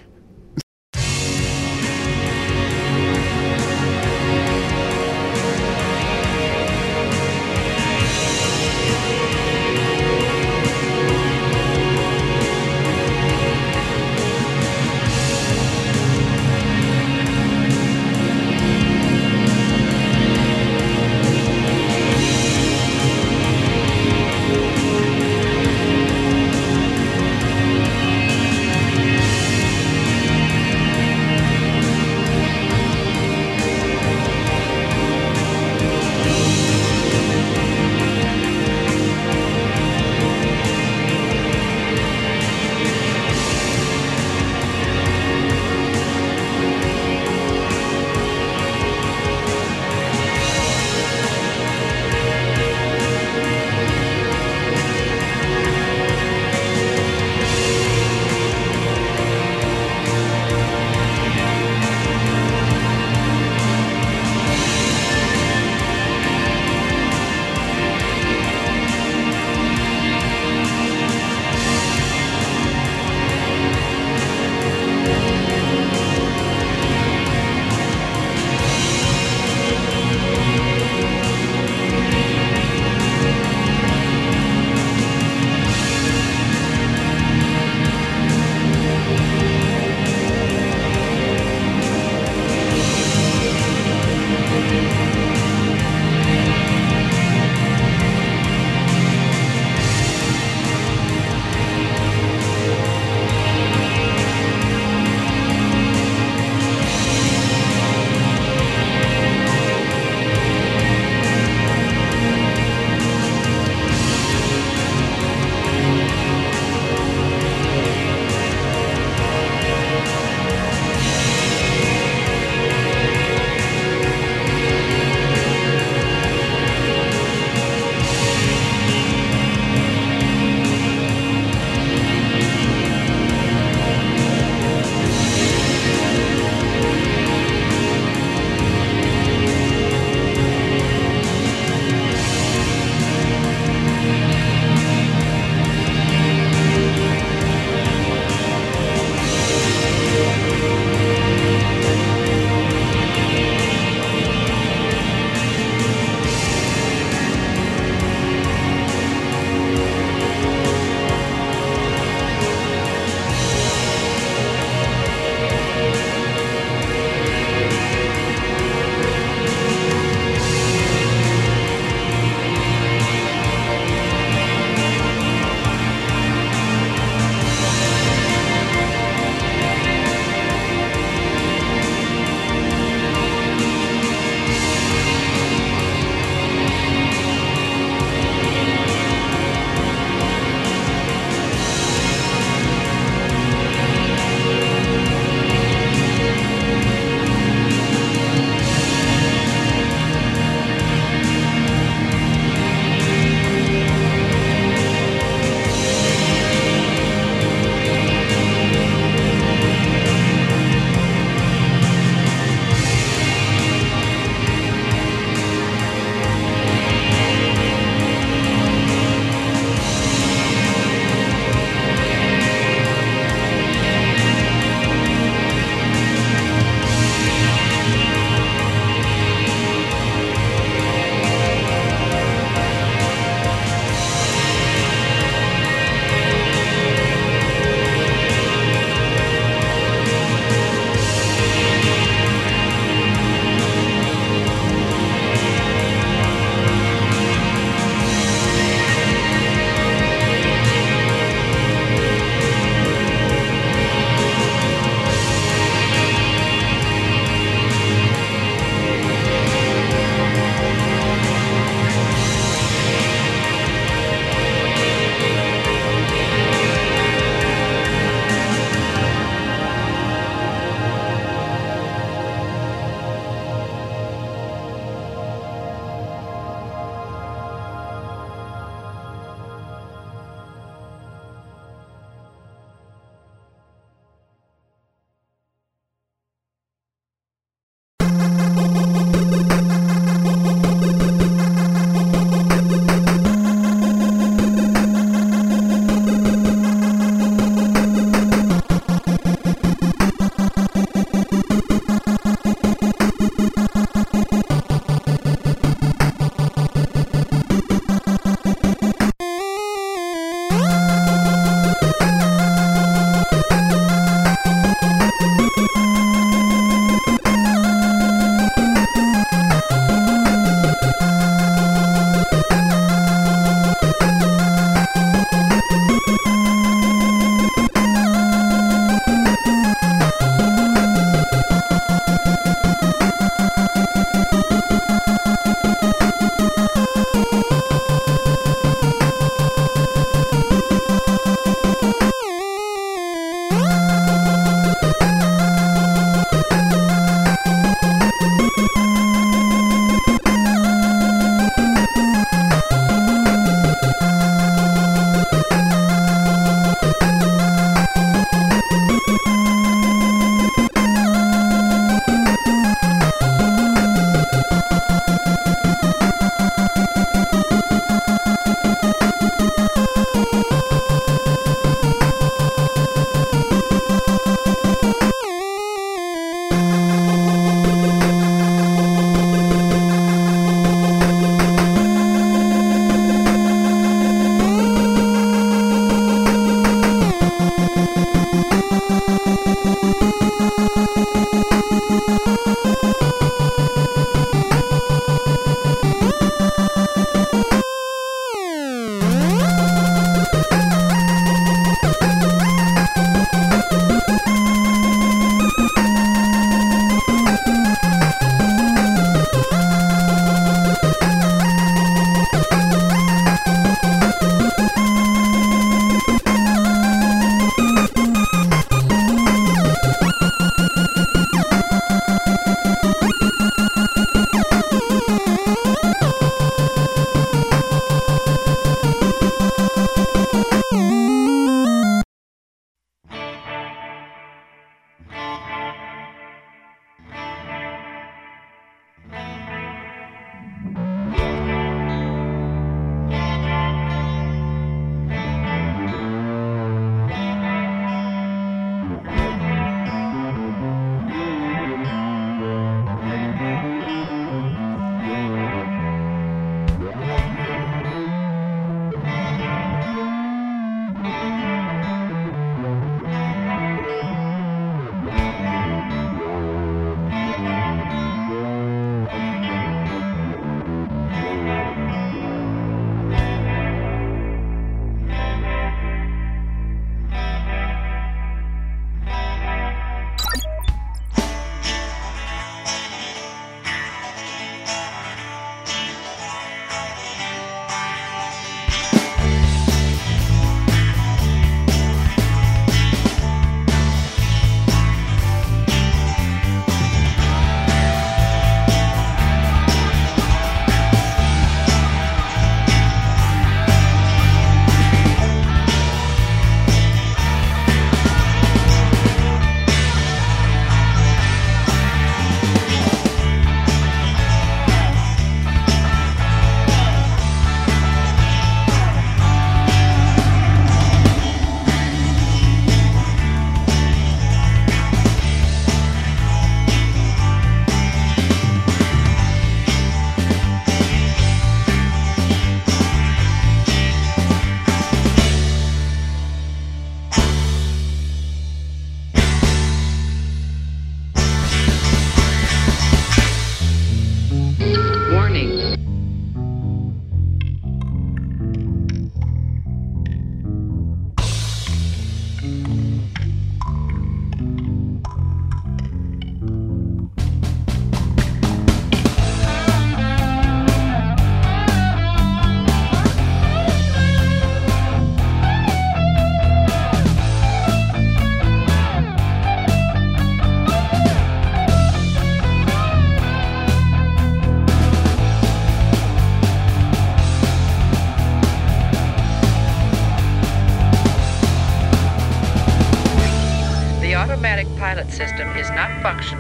Is 586.03 586.40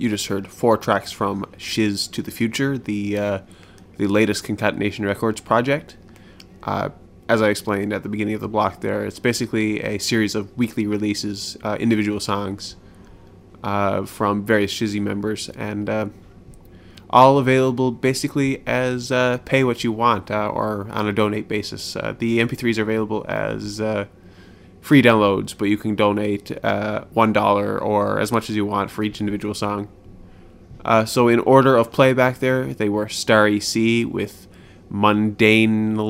You 0.00 0.08
just 0.08 0.28
heard 0.28 0.48
four 0.48 0.78
tracks 0.78 1.12
from 1.12 1.44
Shizz 1.58 2.10
to 2.12 2.22
the 2.22 2.30
Future, 2.30 2.78
the 2.78 3.18
uh, 3.18 3.38
the 3.98 4.06
latest 4.06 4.44
Concatenation 4.44 5.04
Records 5.04 5.42
project. 5.42 5.98
Uh, 6.62 6.88
as 7.28 7.42
I 7.42 7.50
explained 7.50 7.92
at 7.92 8.02
the 8.02 8.08
beginning 8.08 8.32
of 8.32 8.40
the 8.40 8.48
block, 8.48 8.80
there 8.80 9.04
it's 9.04 9.18
basically 9.18 9.82
a 9.82 9.98
series 9.98 10.34
of 10.34 10.56
weekly 10.56 10.86
releases, 10.86 11.58
uh, 11.62 11.76
individual 11.78 12.18
songs 12.18 12.76
uh, 13.62 14.06
from 14.06 14.42
various 14.42 14.72
Shizzy 14.72 15.02
members, 15.02 15.50
and 15.50 15.90
uh, 15.90 16.06
all 17.10 17.36
available 17.36 17.92
basically 17.92 18.66
as 18.66 19.12
uh, 19.12 19.36
pay 19.44 19.64
what 19.64 19.84
you 19.84 19.92
want 19.92 20.30
or 20.30 20.88
on 20.92 21.08
a 21.08 21.12
donate 21.12 21.46
basis. 21.46 21.92
The 21.92 22.38
MP3s 22.38 22.78
are 22.78 22.82
available 22.82 23.26
as 23.28 23.82
free 24.80 25.02
downloads, 25.02 25.56
but 25.56 25.66
you 25.66 25.76
can 25.76 25.94
donate 25.94 26.52
uh, 26.64 27.04
one 27.12 27.32
dollar 27.32 27.78
or 27.78 28.18
as 28.18 28.32
much 28.32 28.50
as 28.50 28.56
you 28.56 28.64
want 28.64 28.90
for 28.90 29.02
each 29.02 29.20
individual 29.20 29.54
song. 29.54 29.88
Uh, 30.84 31.04
so 31.04 31.28
in 31.28 31.40
order 31.40 31.76
of 31.76 31.92
playback, 31.92 32.38
there 32.38 32.72
they 32.72 32.88
were 32.88 33.08
Starry 33.08 33.60
Sea 33.60 34.04
with 34.04 34.46
Mundanely. 34.90 36.00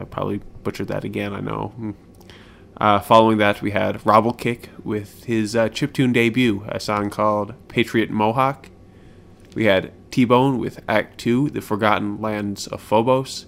I 0.00 0.04
probably 0.04 0.40
butchered 0.62 0.88
that 0.88 1.04
again. 1.04 1.32
I 1.34 1.40
know. 1.40 1.72
Hmm. 1.76 1.90
Uh, 2.80 2.98
following 2.98 3.36
that, 3.36 3.60
we 3.60 3.72
had 3.72 3.96
Robblekick 4.04 4.68
with 4.82 5.24
his 5.24 5.54
uh, 5.54 5.68
chiptune 5.68 6.14
debut, 6.14 6.64
a 6.66 6.80
song 6.80 7.10
called 7.10 7.52
Patriot 7.68 8.08
Mohawk. 8.08 8.70
We 9.54 9.66
had 9.66 9.92
T 10.10 10.24
Bone 10.24 10.58
with 10.58 10.80
Act 10.88 11.18
2, 11.18 11.50
The 11.50 11.60
Forgotten 11.60 12.22
Lands 12.22 12.66
of 12.66 12.80
Phobos. 12.80 13.44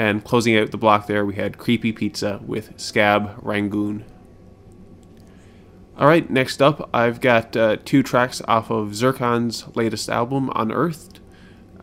And 0.00 0.24
closing 0.24 0.56
out 0.56 0.70
the 0.70 0.78
block 0.78 1.08
there, 1.08 1.26
we 1.26 1.34
had 1.34 1.58
Creepy 1.58 1.92
Pizza 1.92 2.40
with 2.42 2.72
Scab 2.80 3.34
Rangoon. 3.42 4.06
Alright, 5.94 6.30
next 6.30 6.62
up, 6.62 6.88
I've 6.94 7.20
got 7.20 7.54
uh, 7.54 7.76
two 7.84 8.02
tracks 8.02 8.40
off 8.48 8.70
of 8.70 8.92
Zircon's 8.92 9.66
latest 9.76 10.08
album, 10.08 10.50
Unearthed. 10.56 11.20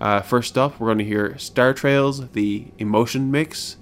Uh, 0.02 0.22
first 0.22 0.58
up, 0.58 0.80
we're 0.80 0.88
going 0.88 0.98
to 0.98 1.04
hear 1.04 1.38
Star 1.38 1.76
Trails, 1.76 2.30
the 2.30 2.70
Emotion 2.80 3.30
Mix, 3.30 3.78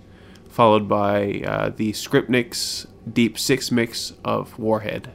followed 0.49 0.89
by 0.89 1.41
uh, 1.47 1.69
the 1.69 1.93
Scriptniks 1.93 2.87
Deep 3.09 3.39
Six 3.39 3.71
mix 3.71 4.11
of 4.25 4.59
Warhead. 4.59 5.13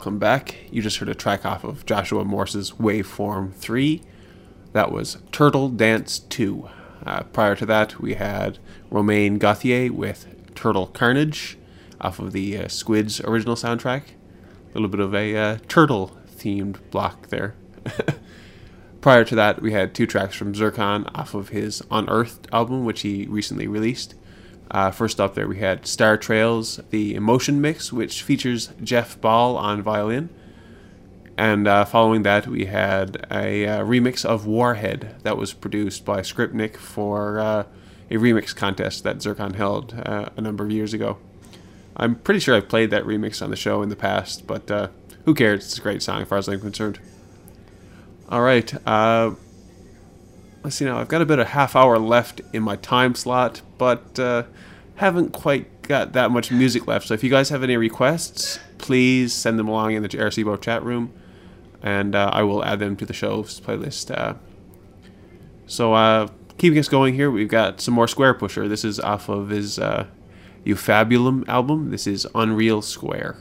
Welcome 0.00 0.18
back. 0.18 0.56
You 0.70 0.80
just 0.80 0.96
heard 0.96 1.10
a 1.10 1.14
track 1.14 1.44
off 1.44 1.62
of 1.62 1.84
Joshua 1.84 2.24
Morse's 2.24 2.70
Waveform 2.70 3.52
3. 3.52 4.00
That 4.72 4.90
was 4.90 5.18
Turtle 5.30 5.68
Dance 5.68 6.20
2. 6.20 6.70
Uh, 7.04 7.24
prior 7.24 7.54
to 7.56 7.66
that, 7.66 8.00
we 8.00 8.14
had 8.14 8.58
Romain 8.90 9.36
Gauthier 9.36 9.92
with 9.92 10.54
Turtle 10.54 10.86
Carnage 10.86 11.58
off 12.00 12.18
of 12.18 12.32
the 12.32 12.56
uh, 12.56 12.68
Squids 12.68 13.20
original 13.20 13.56
soundtrack. 13.56 14.04
A 14.04 14.72
little 14.72 14.88
bit 14.88 15.00
of 15.00 15.14
a 15.14 15.36
uh, 15.36 15.58
turtle 15.68 16.16
themed 16.34 16.78
block 16.90 17.28
there. 17.28 17.54
prior 19.02 19.26
to 19.26 19.34
that, 19.34 19.60
we 19.60 19.72
had 19.72 19.94
two 19.94 20.06
tracks 20.06 20.34
from 20.34 20.54
Zircon 20.54 21.04
off 21.14 21.34
of 21.34 21.50
his 21.50 21.82
Unearthed 21.90 22.48
album, 22.54 22.86
which 22.86 23.02
he 23.02 23.26
recently 23.26 23.68
released. 23.68 24.14
Uh, 24.70 24.90
first 24.90 25.20
up, 25.20 25.34
there 25.34 25.48
we 25.48 25.58
had 25.58 25.86
Star 25.86 26.16
Trails, 26.16 26.80
the 26.90 27.14
Emotion 27.14 27.60
Mix, 27.60 27.92
which 27.92 28.22
features 28.22 28.70
Jeff 28.82 29.20
Ball 29.20 29.56
on 29.56 29.82
violin. 29.82 30.30
And 31.36 31.66
uh, 31.66 31.84
following 31.84 32.22
that, 32.22 32.46
we 32.46 32.66
had 32.66 33.26
a 33.30 33.66
uh, 33.66 33.84
remix 33.84 34.24
of 34.24 34.46
Warhead 34.46 35.16
that 35.22 35.36
was 35.36 35.52
produced 35.52 36.04
by 36.04 36.20
Scriptnik 36.20 36.76
for 36.76 37.40
uh, 37.40 37.64
a 38.10 38.14
remix 38.14 38.54
contest 38.54 39.04
that 39.04 39.22
Zircon 39.22 39.54
held 39.54 39.94
uh, 39.94 40.28
a 40.36 40.40
number 40.40 40.64
of 40.64 40.70
years 40.70 40.92
ago. 40.94 41.18
I'm 41.96 42.14
pretty 42.14 42.40
sure 42.40 42.54
I've 42.54 42.68
played 42.68 42.90
that 42.90 43.04
remix 43.04 43.42
on 43.42 43.50
the 43.50 43.56
show 43.56 43.82
in 43.82 43.88
the 43.88 43.96
past, 43.96 44.46
but 44.46 44.70
uh, 44.70 44.88
who 45.24 45.34
cares? 45.34 45.64
It's 45.64 45.78
a 45.78 45.80
great 45.80 46.02
song 46.02 46.22
as 46.22 46.28
far 46.28 46.38
as 46.38 46.48
I'm 46.48 46.60
concerned. 46.60 47.00
All 48.28 48.42
right. 48.42 48.72
Let's 50.62 50.76
see 50.76 50.84
now. 50.84 50.98
I've 50.98 51.08
got 51.08 51.22
about 51.22 51.38
a 51.40 51.46
half 51.46 51.74
hour 51.74 51.98
left 51.98 52.42
in 52.52 52.62
my 52.62 52.76
time 52.76 53.14
slot, 53.14 53.62
but 53.78 54.18
uh, 54.18 54.44
haven't 54.96 55.32
quite 55.32 55.80
got 55.82 56.12
that 56.12 56.30
much 56.30 56.52
music 56.52 56.86
left. 56.86 57.06
So 57.08 57.14
if 57.14 57.24
you 57.24 57.30
guys 57.30 57.48
have 57.48 57.62
any 57.62 57.78
requests, 57.78 58.60
please 58.76 59.32
send 59.32 59.58
them 59.58 59.68
along 59.68 59.94
in 59.94 60.02
the 60.02 60.08
RCBO 60.10 60.60
chat 60.60 60.84
room, 60.84 61.14
and 61.82 62.14
uh, 62.14 62.30
I 62.32 62.42
will 62.42 62.62
add 62.62 62.78
them 62.78 62.94
to 62.96 63.06
the 63.06 63.14
show's 63.14 63.58
playlist. 63.58 64.14
Uh, 64.14 64.34
so 65.66 65.94
uh, 65.94 66.28
keeping 66.58 66.78
us 66.78 66.88
going 66.90 67.14
here, 67.14 67.30
we've 67.30 67.48
got 67.48 67.80
some 67.80 67.94
more 67.94 68.06
Squarepusher. 68.06 68.68
This 68.68 68.84
is 68.84 69.00
off 69.00 69.30
of 69.30 69.48
his 69.48 69.78
uh, 69.78 70.08
Ufabulum 70.66 71.48
album. 71.48 71.90
This 71.90 72.06
is 72.06 72.26
Unreal 72.34 72.82
Square. 72.82 73.38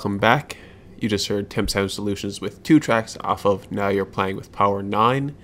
Welcome 0.00 0.16
back. 0.16 0.56
You 0.98 1.10
just 1.10 1.28
heard 1.28 1.50
Temp 1.50 1.68
Sound 1.68 1.90
Solutions 1.90 2.40
with 2.40 2.62
two 2.62 2.80
tracks 2.80 3.18
off 3.20 3.44
of 3.44 3.70
Now 3.70 3.88
You're 3.88 4.06
Playing 4.06 4.36
with 4.36 4.50
Power 4.50 4.82
9. 4.82 5.36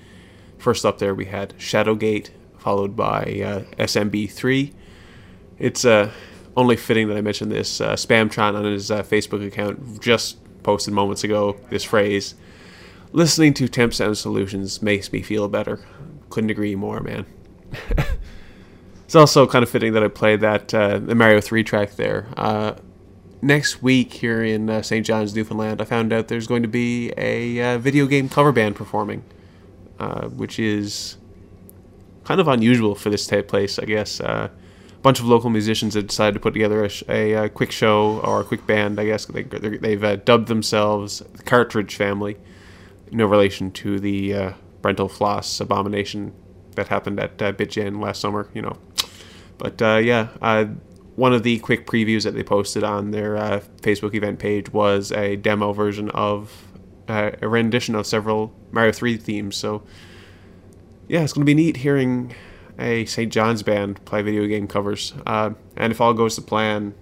First 0.57 0.87
up 0.87 0.99
there, 0.99 1.15
we 1.15 1.27
had 1.27 1.53
Shadowgate, 1.59 2.31
followed 2.57 2.97
by 2.97 3.43
uh, 3.45 3.65
SMB3. 3.78 4.73
It's 5.59 5.85
uh, 5.85 6.11
only 6.57 6.77
fitting 6.77 7.09
that 7.09 7.19
I 7.19 7.20
mentioned 7.20 7.53
this. 7.53 7.83
Uh, 7.83 7.97
Spamtron 7.97 8.55
on 8.57 8.65
his 8.65 8.91
uh, 8.91 9.03
Facebook 9.03 9.47
account 9.47 10.01
just 10.01 10.39
posted 10.62 10.95
moments 10.95 11.23
ago 11.23 11.61
this 11.69 11.85
phrase 11.85 12.35
Listening 13.12 13.53
to 13.53 13.69
Temp 13.69 13.93
Sound 13.93 14.16
Solutions 14.16 14.81
makes 14.81 15.12
me 15.12 15.20
feel 15.20 15.49
better. 15.49 15.81
Couldn't 16.31 16.49
agree 16.49 16.74
more, 16.77 17.03
man. 17.03 17.27
it's 19.05 19.15
also 19.15 19.47
kind 19.47 19.62
of 19.62 19.69
fitting 19.69 19.93
that 19.93 20.03
I 20.03 20.09
played 20.09 20.41
that 20.41 20.73
uh, 20.73 20.99
the 20.99 21.15
Mario 21.15 21.43
3 21.43 21.62
track 21.62 21.97
there. 21.97 22.27
Next 23.47 23.81
week 23.81 24.12
here 24.12 24.43
in 24.43 24.68
uh, 24.68 24.82
St. 24.82 25.06
John's, 25.06 25.32
Newfoundland, 25.32 25.81
I 25.81 25.85
found 25.85 26.12
out 26.12 26.27
there's 26.27 26.48
going 26.48 26.62
to 26.62 26.68
be 26.68 27.12
a 27.16 27.60
uh, 27.74 27.78
video 27.78 28.09
game 28.09 28.28
cover 28.28 28.51
band 28.51 28.74
performing, 28.74 29.23
uh, 30.01 30.27
which 30.31 30.59
is 30.59 31.16
kind 32.24 32.40
of 32.40 32.48
unusual 32.48 32.97
for 32.97 33.09
this 33.09 33.24
type 33.24 33.44
of 33.44 33.47
place, 33.47 33.78
I 33.78 33.85
guess. 33.85 34.20
Uh, 34.20 34.48
a 34.90 34.98
bunch 34.98 35.20
of 35.20 35.27
local 35.27 35.48
musicians 35.48 35.94
have 35.94 36.09
decided 36.09 36.35
to 36.35 36.40
put 36.40 36.55
together 36.55 36.82
a, 36.82 36.89
sh- 36.89 37.05
a, 37.09 37.35
uh 37.36 37.48
quick 37.48 37.70
show 37.70 38.18
or 38.24 38.40
a 38.40 38.44
quick 38.44 38.66
band, 38.66 38.98
I 38.98 39.05
guess. 39.05 39.27
They, 39.27 39.44
they've 39.44 40.02
uh, 40.02 40.16
dubbed 40.16 40.48
themselves 40.48 41.20
the 41.20 41.44
Cartridge 41.44 41.94
Family, 41.94 42.39
no 43.12 43.27
relation 43.27 43.70
to 43.70 44.01
the 44.01 44.35
uh, 44.35 44.52
Brentalfloss 44.82 45.60
abomination 45.60 46.32
that 46.74 46.89
happened 46.89 47.20
at 47.20 47.40
uh, 47.40 47.52
BitGen 47.52 48.02
last 48.02 48.20
summer, 48.20 48.51
you 48.55 48.62
know. 48.62 48.77
But 49.56 49.81
yeah, 49.81 50.31
one 51.17 51.33
of 51.33 51.43
the 51.43 51.59
quick 51.59 51.87
previews 51.87 52.25
that 52.25 52.35
they 52.35 52.43
posted 52.43 52.85
on 52.85 53.11
their 53.11 53.37
uh, 53.37 53.61
Facebook 53.81 54.15
event 54.15 54.39
page 54.39 54.73
was 54.73 55.11
a 55.13 55.37
demo 55.37 55.73
version 55.73 56.11
of 56.11 56.69
uh, 57.09 57.31
a 57.41 57.49
rendition 57.49 57.95
of 57.95 58.07
several 58.07 58.53
Mario 58.71 58.93
3 58.93 59.17
themes. 59.17 59.57
So 59.57 59.83
yeah, 61.09 61.23
it's 61.23 61.33
going 61.33 61.43
to 61.43 61.47
be 61.47 61.55
neat 61.55 61.79
hearing 61.79 62.35
a 62.79 63.07
St. 63.07 63.33
John's 63.33 63.63
band 63.63 64.05
play 64.05 64.23
video 64.23 64.47
game 64.47 64.69
covers. 64.69 65.15
Uh, 65.25 65.51
and 65.77 65.91
if 65.91 66.01
all 66.01 66.13
goes 66.13 66.35
to 66.35 66.43
plan, 66.43 66.95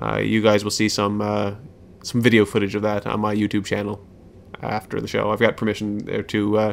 uh, 0.00 0.18
you 0.18 0.40
guys 0.42 0.64
will 0.64 0.70
see 0.70 0.88
some 0.88 1.20
uh, 1.20 1.54
some 2.02 2.20
video 2.20 2.44
footage 2.44 2.74
of 2.74 2.82
that 2.82 3.06
on 3.06 3.20
my 3.20 3.34
YouTube 3.34 3.64
channel 3.64 4.04
after 4.62 5.00
the 5.00 5.08
show. 5.08 5.30
I've 5.30 5.40
got 5.40 5.56
permission 5.56 5.98
there 5.98 6.22
to 6.22 6.58
uh, 6.58 6.72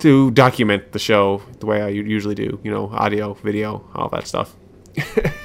to 0.00 0.30
document 0.32 0.92
the 0.92 0.98
show 0.98 1.42
the 1.60 1.66
way 1.66 1.80
I 1.80 1.88
usually 1.88 2.34
do. 2.34 2.60
You 2.62 2.70
know, 2.70 2.90
audio, 2.90 3.34
video, 3.34 3.88
all 3.94 4.08
that 4.10 4.26
stuff. 4.26 4.54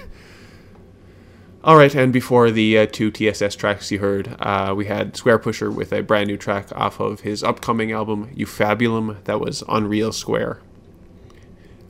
All 1.67 1.75
right, 1.75 1.93
and 1.93 2.13
before 2.13 2.49
the 2.49 2.77
uh, 2.77 2.85
two 2.85 3.11
TSS 3.11 3.53
tracks 3.57 3.91
you 3.91 3.99
heard, 3.99 4.37
uh, 4.39 4.73
we 4.73 4.85
had 4.85 5.15
Squarepusher 5.15 5.69
with 5.69 5.91
a 5.91 6.01
brand 6.01 6.27
new 6.27 6.37
track 6.37 6.69
off 6.73 7.01
of 7.01 7.19
his 7.19 7.43
upcoming 7.43 7.91
album 7.91 8.33
Ufabulum 8.37 9.21
that 9.25 9.41
was 9.41 9.65
Unreal 9.67 10.13
Square. 10.13 10.61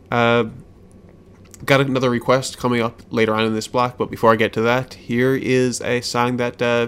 Uh, 0.09 0.45
got 1.63 1.79
another 1.79 2.09
request 2.09 2.57
coming 2.57 2.81
up 2.81 3.03
later 3.11 3.35
on 3.35 3.45
in 3.45 3.53
this 3.53 3.67
block, 3.67 3.99
but 3.99 4.09
before 4.09 4.33
I 4.33 4.35
get 4.35 4.51
to 4.53 4.61
that, 4.61 4.95
here 4.95 5.35
is 5.35 5.79
a 5.81 6.01
song 6.01 6.37
that 6.37 6.59
uh, 6.59 6.87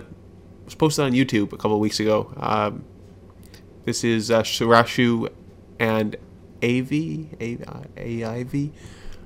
was 0.66 0.74
posted 0.74 1.06
on 1.06 1.12
YouTube 1.12 1.54
a 1.54 1.58
couple 1.58 1.80
weeks 1.80 2.00
ago. 2.00 2.34
Um, 2.38 2.86
this 3.86 4.04
is 4.04 4.32
uh, 4.32 4.42
Shirashu 4.42 5.32
and 5.78 6.16
AV, 6.64 6.90
AIV, 7.40 8.72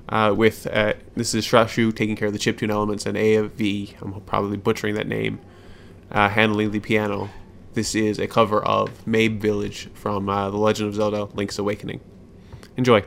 uh, 0.08 0.34
with 0.36 0.66
uh, 0.66 0.94
this 1.14 1.34
is 1.34 1.46
Shirashu 1.46 1.94
taking 1.94 2.16
care 2.16 2.28
of 2.28 2.34
the 2.34 2.38
chiptune 2.38 2.70
elements 2.70 3.06
and 3.06 3.16
AV, 3.16 3.94
I'm 4.02 4.20
probably 4.26 4.56
butchering 4.56 4.94
that 4.96 5.06
name, 5.06 5.40
uh, 6.10 6.28
handling 6.28 6.70
the 6.70 6.80
piano. 6.80 7.30
This 7.72 7.94
is 7.94 8.18
a 8.18 8.26
cover 8.26 8.62
of 8.64 9.04
Mabe 9.06 9.40
Village 9.40 9.88
from 9.94 10.28
uh, 10.28 10.50
The 10.50 10.56
Legend 10.56 10.88
of 10.88 10.94
Zelda 10.94 11.24
Link's 11.34 11.58
Awakening. 11.58 12.00
Enjoy. 12.76 13.04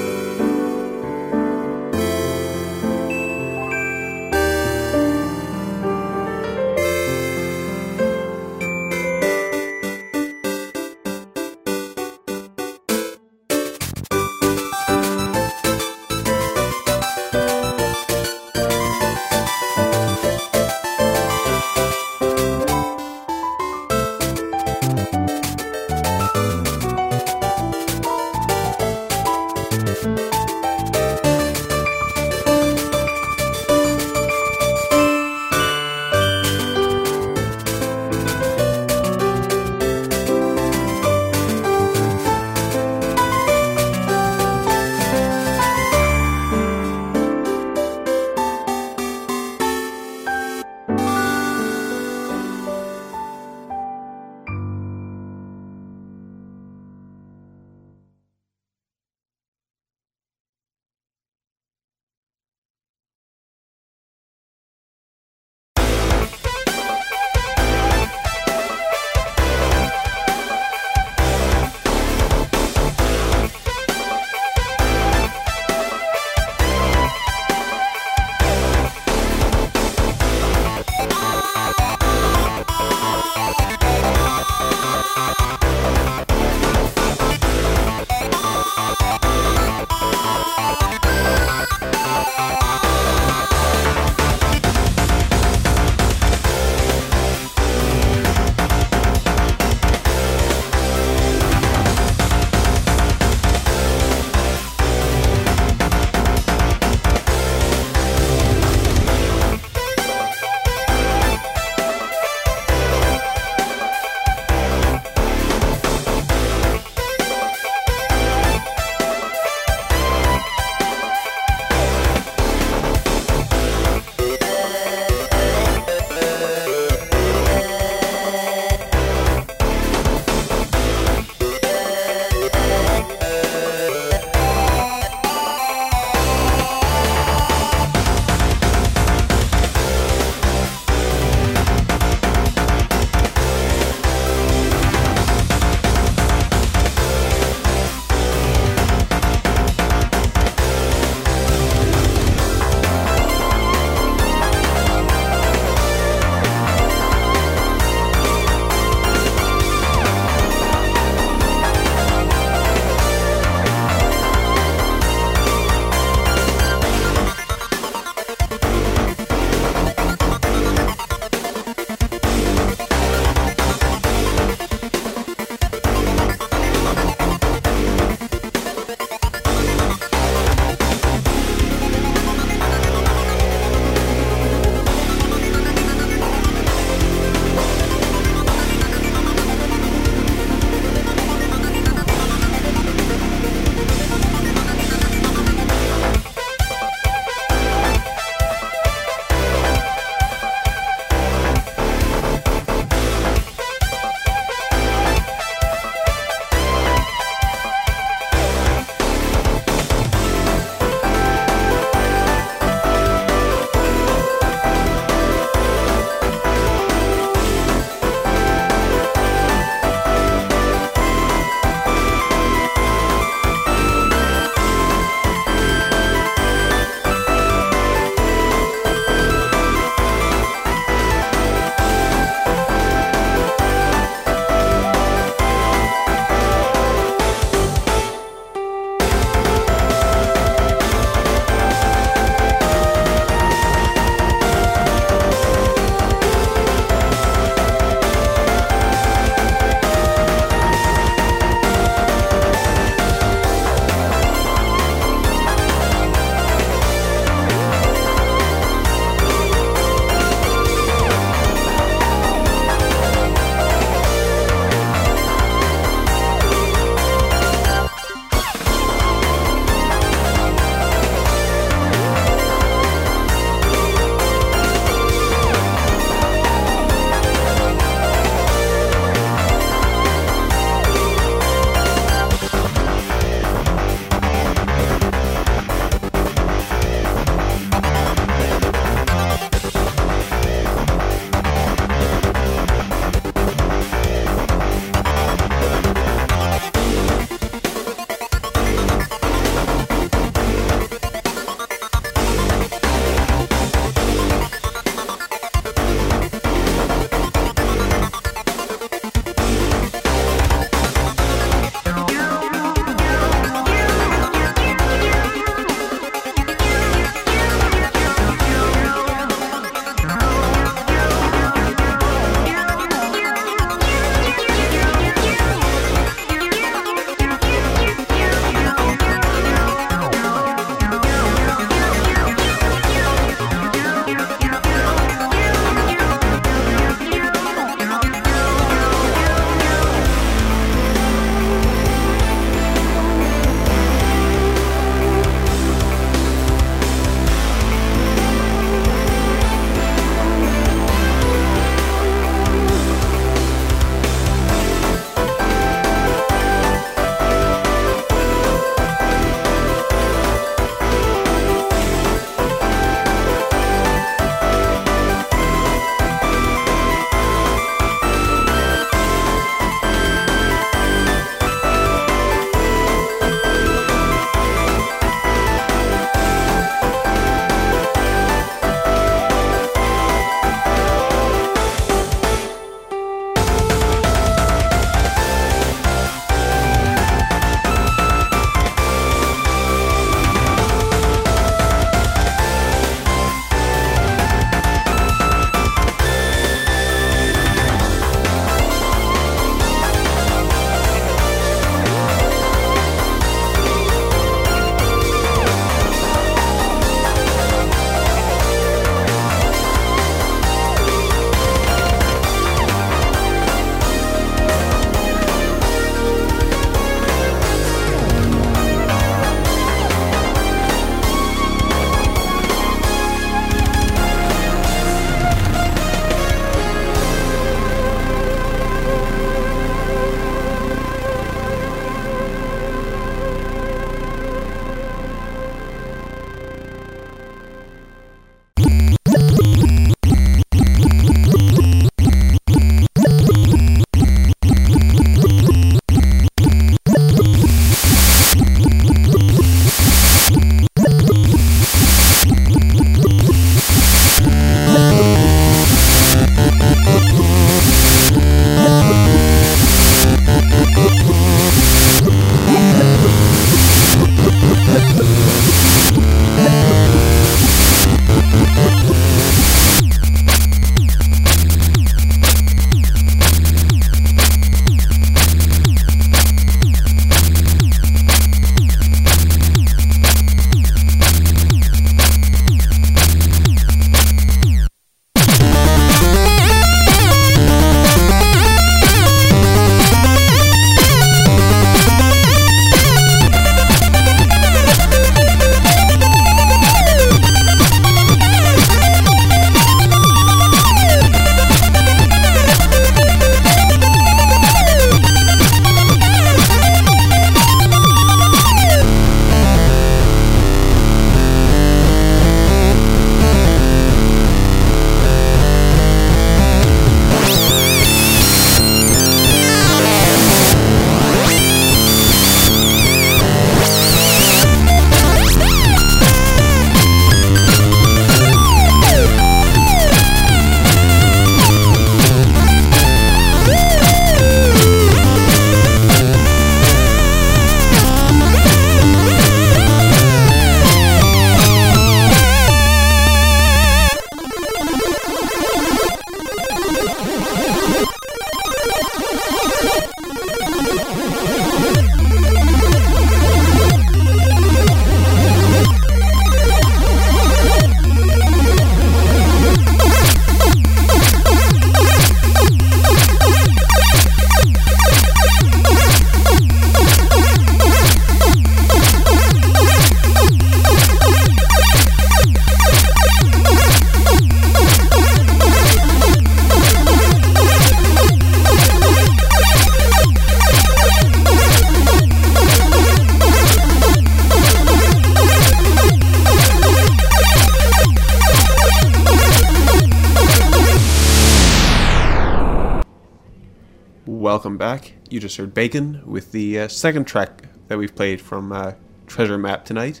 Welcome 594.42 594.58
back. 594.58 594.94
You 595.08 595.20
just 595.20 595.36
heard 595.36 595.54
Bacon 595.54 596.02
with 596.04 596.32
the 596.32 596.58
uh, 596.58 596.66
second 596.66 597.04
track 597.04 597.44
that 597.68 597.78
we've 597.78 597.94
played 597.94 598.20
from 598.20 598.50
uh, 598.50 598.72
Treasure 599.06 599.38
Map 599.38 599.64
tonight. 599.64 600.00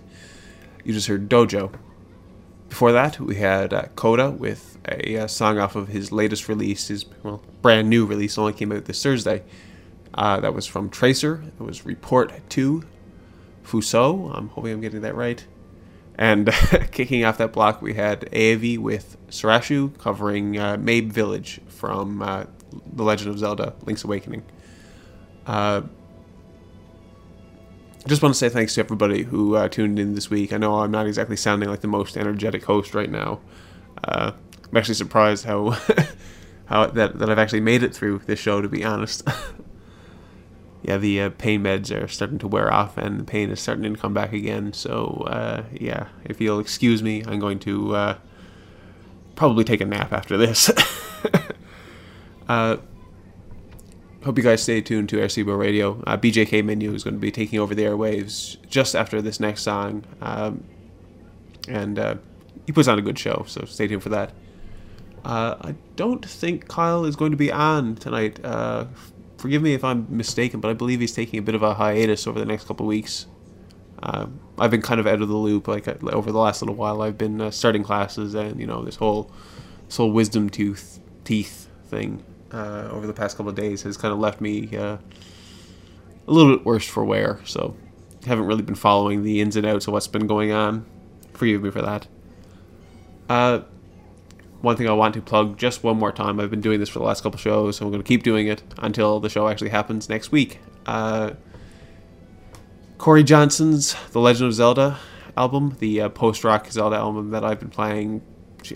You 0.82 0.92
just 0.92 1.06
heard 1.06 1.28
Dojo. 1.28 1.72
Before 2.68 2.90
that, 2.90 3.20
we 3.20 3.36
had 3.36 3.72
uh, 3.72 3.84
Coda 3.94 4.32
with 4.32 4.78
a 4.88 5.16
uh, 5.16 5.26
song 5.28 5.60
off 5.60 5.76
of 5.76 5.86
his 5.86 6.10
latest 6.10 6.48
release, 6.48 6.88
his 6.88 7.04
well, 7.22 7.40
brand 7.60 7.88
new 7.88 8.04
release, 8.04 8.36
only 8.36 8.52
came 8.52 8.72
out 8.72 8.86
this 8.86 9.00
Thursday. 9.00 9.44
Uh, 10.12 10.40
that 10.40 10.54
was 10.54 10.66
from 10.66 10.90
Tracer. 10.90 11.44
It 11.60 11.62
was 11.62 11.86
Report 11.86 12.32
2 12.48 12.82
Fuso. 13.64 14.36
I'm 14.36 14.48
hoping 14.48 14.72
I'm 14.72 14.80
getting 14.80 15.02
that 15.02 15.14
right. 15.14 15.46
And 16.18 16.50
kicking 16.90 17.24
off 17.24 17.38
that 17.38 17.52
block, 17.52 17.80
we 17.80 17.94
had 17.94 18.22
Aevi 18.32 18.76
with 18.76 19.16
Sarashu 19.28 19.96
covering 19.98 20.58
uh, 20.58 20.78
Mabe 20.78 21.12
Village 21.12 21.60
from 21.68 22.22
uh, 22.22 22.46
The 22.94 23.02
Legend 23.02 23.30
of 23.30 23.38
Zelda 23.38 23.74
Link's 23.84 24.04
Awakening. 24.04 24.42
Uh, 25.46 25.82
just 28.06 28.22
want 28.22 28.34
to 28.34 28.38
say 28.38 28.48
thanks 28.48 28.74
to 28.74 28.80
everybody 28.80 29.22
who 29.22 29.54
uh, 29.54 29.68
tuned 29.68 29.98
in 29.98 30.14
this 30.14 30.28
week. 30.28 30.52
I 30.52 30.56
know 30.56 30.80
I'm 30.80 30.90
not 30.90 31.06
exactly 31.06 31.36
sounding 31.36 31.68
like 31.68 31.80
the 31.80 31.88
most 31.88 32.16
energetic 32.16 32.64
host 32.64 32.94
right 32.94 33.10
now. 33.10 33.40
Uh, 34.02 34.32
I'm 34.70 34.76
actually 34.76 34.94
surprised 34.94 35.44
how 35.44 35.70
how 36.66 36.86
that, 36.86 37.18
that 37.18 37.30
I've 37.30 37.38
actually 37.38 37.60
made 37.60 37.82
it 37.82 37.94
through 37.94 38.22
this 38.26 38.38
show, 38.38 38.60
to 38.60 38.68
be 38.68 38.82
honest. 38.84 39.22
yeah, 40.82 40.96
the 40.96 41.22
uh, 41.22 41.30
pain 41.30 41.62
meds 41.62 41.94
are 41.94 42.08
starting 42.08 42.38
to 42.38 42.48
wear 42.48 42.72
off, 42.72 42.96
and 42.96 43.20
the 43.20 43.24
pain 43.24 43.50
is 43.50 43.60
starting 43.60 43.92
to 43.92 44.00
come 44.00 44.14
back 44.14 44.32
again. 44.32 44.72
So 44.72 45.24
uh, 45.28 45.64
yeah, 45.72 46.08
if 46.24 46.40
you'll 46.40 46.58
excuse 46.58 47.02
me, 47.02 47.22
I'm 47.24 47.38
going 47.38 47.60
to 47.60 47.94
uh, 47.94 48.18
probably 49.36 49.64
take 49.64 49.80
a 49.80 49.86
nap 49.86 50.12
after 50.12 50.36
this. 50.36 50.70
uh, 52.48 52.76
hope 54.24 54.38
you 54.38 54.44
guys 54.44 54.62
stay 54.62 54.80
tuned 54.80 55.08
to 55.08 55.16
Airseabo 55.16 55.58
Radio. 55.58 56.02
Uh, 56.06 56.16
BJK 56.16 56.64
Menu 56.64 56.94
is 56.94 57.02
going 57.04 57.14
to 57.14 57.20
be 57.20 57.30
taking 57.30 57.58
over 57.58 57.74
the 57.74 57.82
airwaves 57.82 58.56
just 58.68 58.94
after 58.94 59.20
this 59.20 59.40
next 59.40 59.62
song, 59.62 60.04
um, 60.20 60.64
and 61.68 61.98
uh, 61.98 62.14
he 62.66 62.72
puts 62.72 62.88
on 62.88 62.98
a 62.98 63.02
good 63.02 63.18
show. 63.18 63.44
So 63.48 63.64
stay 63.64 63.88
tuned 63.88 64.02
for 64.02 64.10
that. 64.10 64.32
Uh, 65.24 65.56
I 65.60 65.74
don't 65.96 66.24
think 66.24 66.68
Kyle 66.68 67.04
is 67.04 67.16
going 67.16 67.30
to 67.30 67.36
be 67.36 67.52
on 67.52 67.96
tonight. 67.96 68.44
Uh, 68.44 68.86
forgive 69.38 69.62
me 69.62 69.74
if 69.74 69.84
I'm 69.84 70.06
mistaken, 70.08 70.60
but 70.60 70.70
I 70.70 70.74
believe 70.74 71.00
he's 71.00 71.14
taking 71.14 71.38
a 71.38 71.42
bit 71.42 71.54
of 71.54 71.62
a 71.62 71.74
hiatus 71.74 72.26
over 72.26 72.38
the 72.38 72.46
next 72.46 72.66
couple 72.66 72.86
weeks. 72.86 73.26
Uh, 74.02 74.26
I've 74.58 74.70
been 74.70 74.82
kind 74.82 74.98
of 74.98 75.06
out 75.06 75.22
of 75.22 75.28
the 75.28 75.36
loop, 75.36 75.68
like 75.68 75.86
uh, 75.86 75.94
over 76.12 76.32
the 76.32 76.38
last 76.38 76.60
little 76.62 76.74
while. 76.74 77.02
I've 77.02 77.18
been 77.18 77.40
uh, 77.40 77.50
starting 77.50 77.84
classes, 77.84 78.34
and 78.34 78.60
you 78.60 78.66
know 78.66 78.84
this 78.84 78.96
whole 78.96 79.30
this 79.86 79.96
whole 79.96 80.10
wisdom 80.10 80.50
tooth 80.50 81.00
teeth 81.24 81.68
thing 81.86 82.24
uh, 82.52 82.88
over 82.90 83.06
the 83.06 83.12
past 83.12 83.36
couple 83.36 83.50
of 83.50 83.56
days 83.56 83.82
has 83.82 83.96
kind 83.96 84.12
of 84.12 84.18
left 84.20 84.40
me 84.40 84.76
uh, 84.76 84.98
a 86.26 86.32
little 86.32 86.56
bit 86.56 86.64
worse 86.64 86.86
for 86.86 87.04
wear. 87.04 87.40
So 87.44 87.76
haven't 88.26 88.46
really 88.46 88.62
been 88.62 88.74
following 88.74 89.22
the 89.22 89.40
ins 89.40 89.56
and 89.56 89.66
outs 89.66 89.86
of 89.86 89.92
what's 89.92 90.06
been 90.06 90.26
going 90.26 90.52
on. 90.52 90.86
Forgive 91.34 91.62
me 91.62 91.70
for 91.70 91.82
that. 91.82 92.06
Uh, 93.28 93.60
one 94.60 94.76
thing 94.76 94.88
I 94.88 94.92
want 94.92 95.14
to 95.14 95.22
plug 95.22 95.58
just 95.58 95.82
one 95.82 95.98
more 95.98 96.12
time. 96.12 96.38
I've 96.38 96.50
been 96.50 96.60
doing 96.60 96.78
this 96.78 96.88
for 96.88 97.00
the 97.00 97.04
last 97.04 97.22
couple 97.22 97.38
shows, 97.38 97.76
so 97.76 97.84
I'm 97.84 97.90
going 97.90 98.02
to 98.02 98.06
keep 98.06 98.22
doing 98.22 98.46
it 98.46 98.62
until 98.78 99.18
the 99.18 99.28
show 99.28 99.48
actually 99.48 99.70
happens 99.70 100.08
next 100.08 100.30
week. 100.30 100.60
Uh, 100.86 101.32
Corey 102.98 103.24
Johnson's 103.24 103.96
The 104.12 104.20
Legend 104.20 104.48
of 104.48 104.54
Zelda 104.54 104.98
album, 105.36 105.76
the 105.80 106.02
uh, 106.02 106.08
post 106.10 106.44
rock 106.44 106.70
Zelda 106.70 106.96
album 106.96 107.30
that 107.30 107.44
I've 107.44 107.58
been 107.58 107.70
playing 107.70 108.22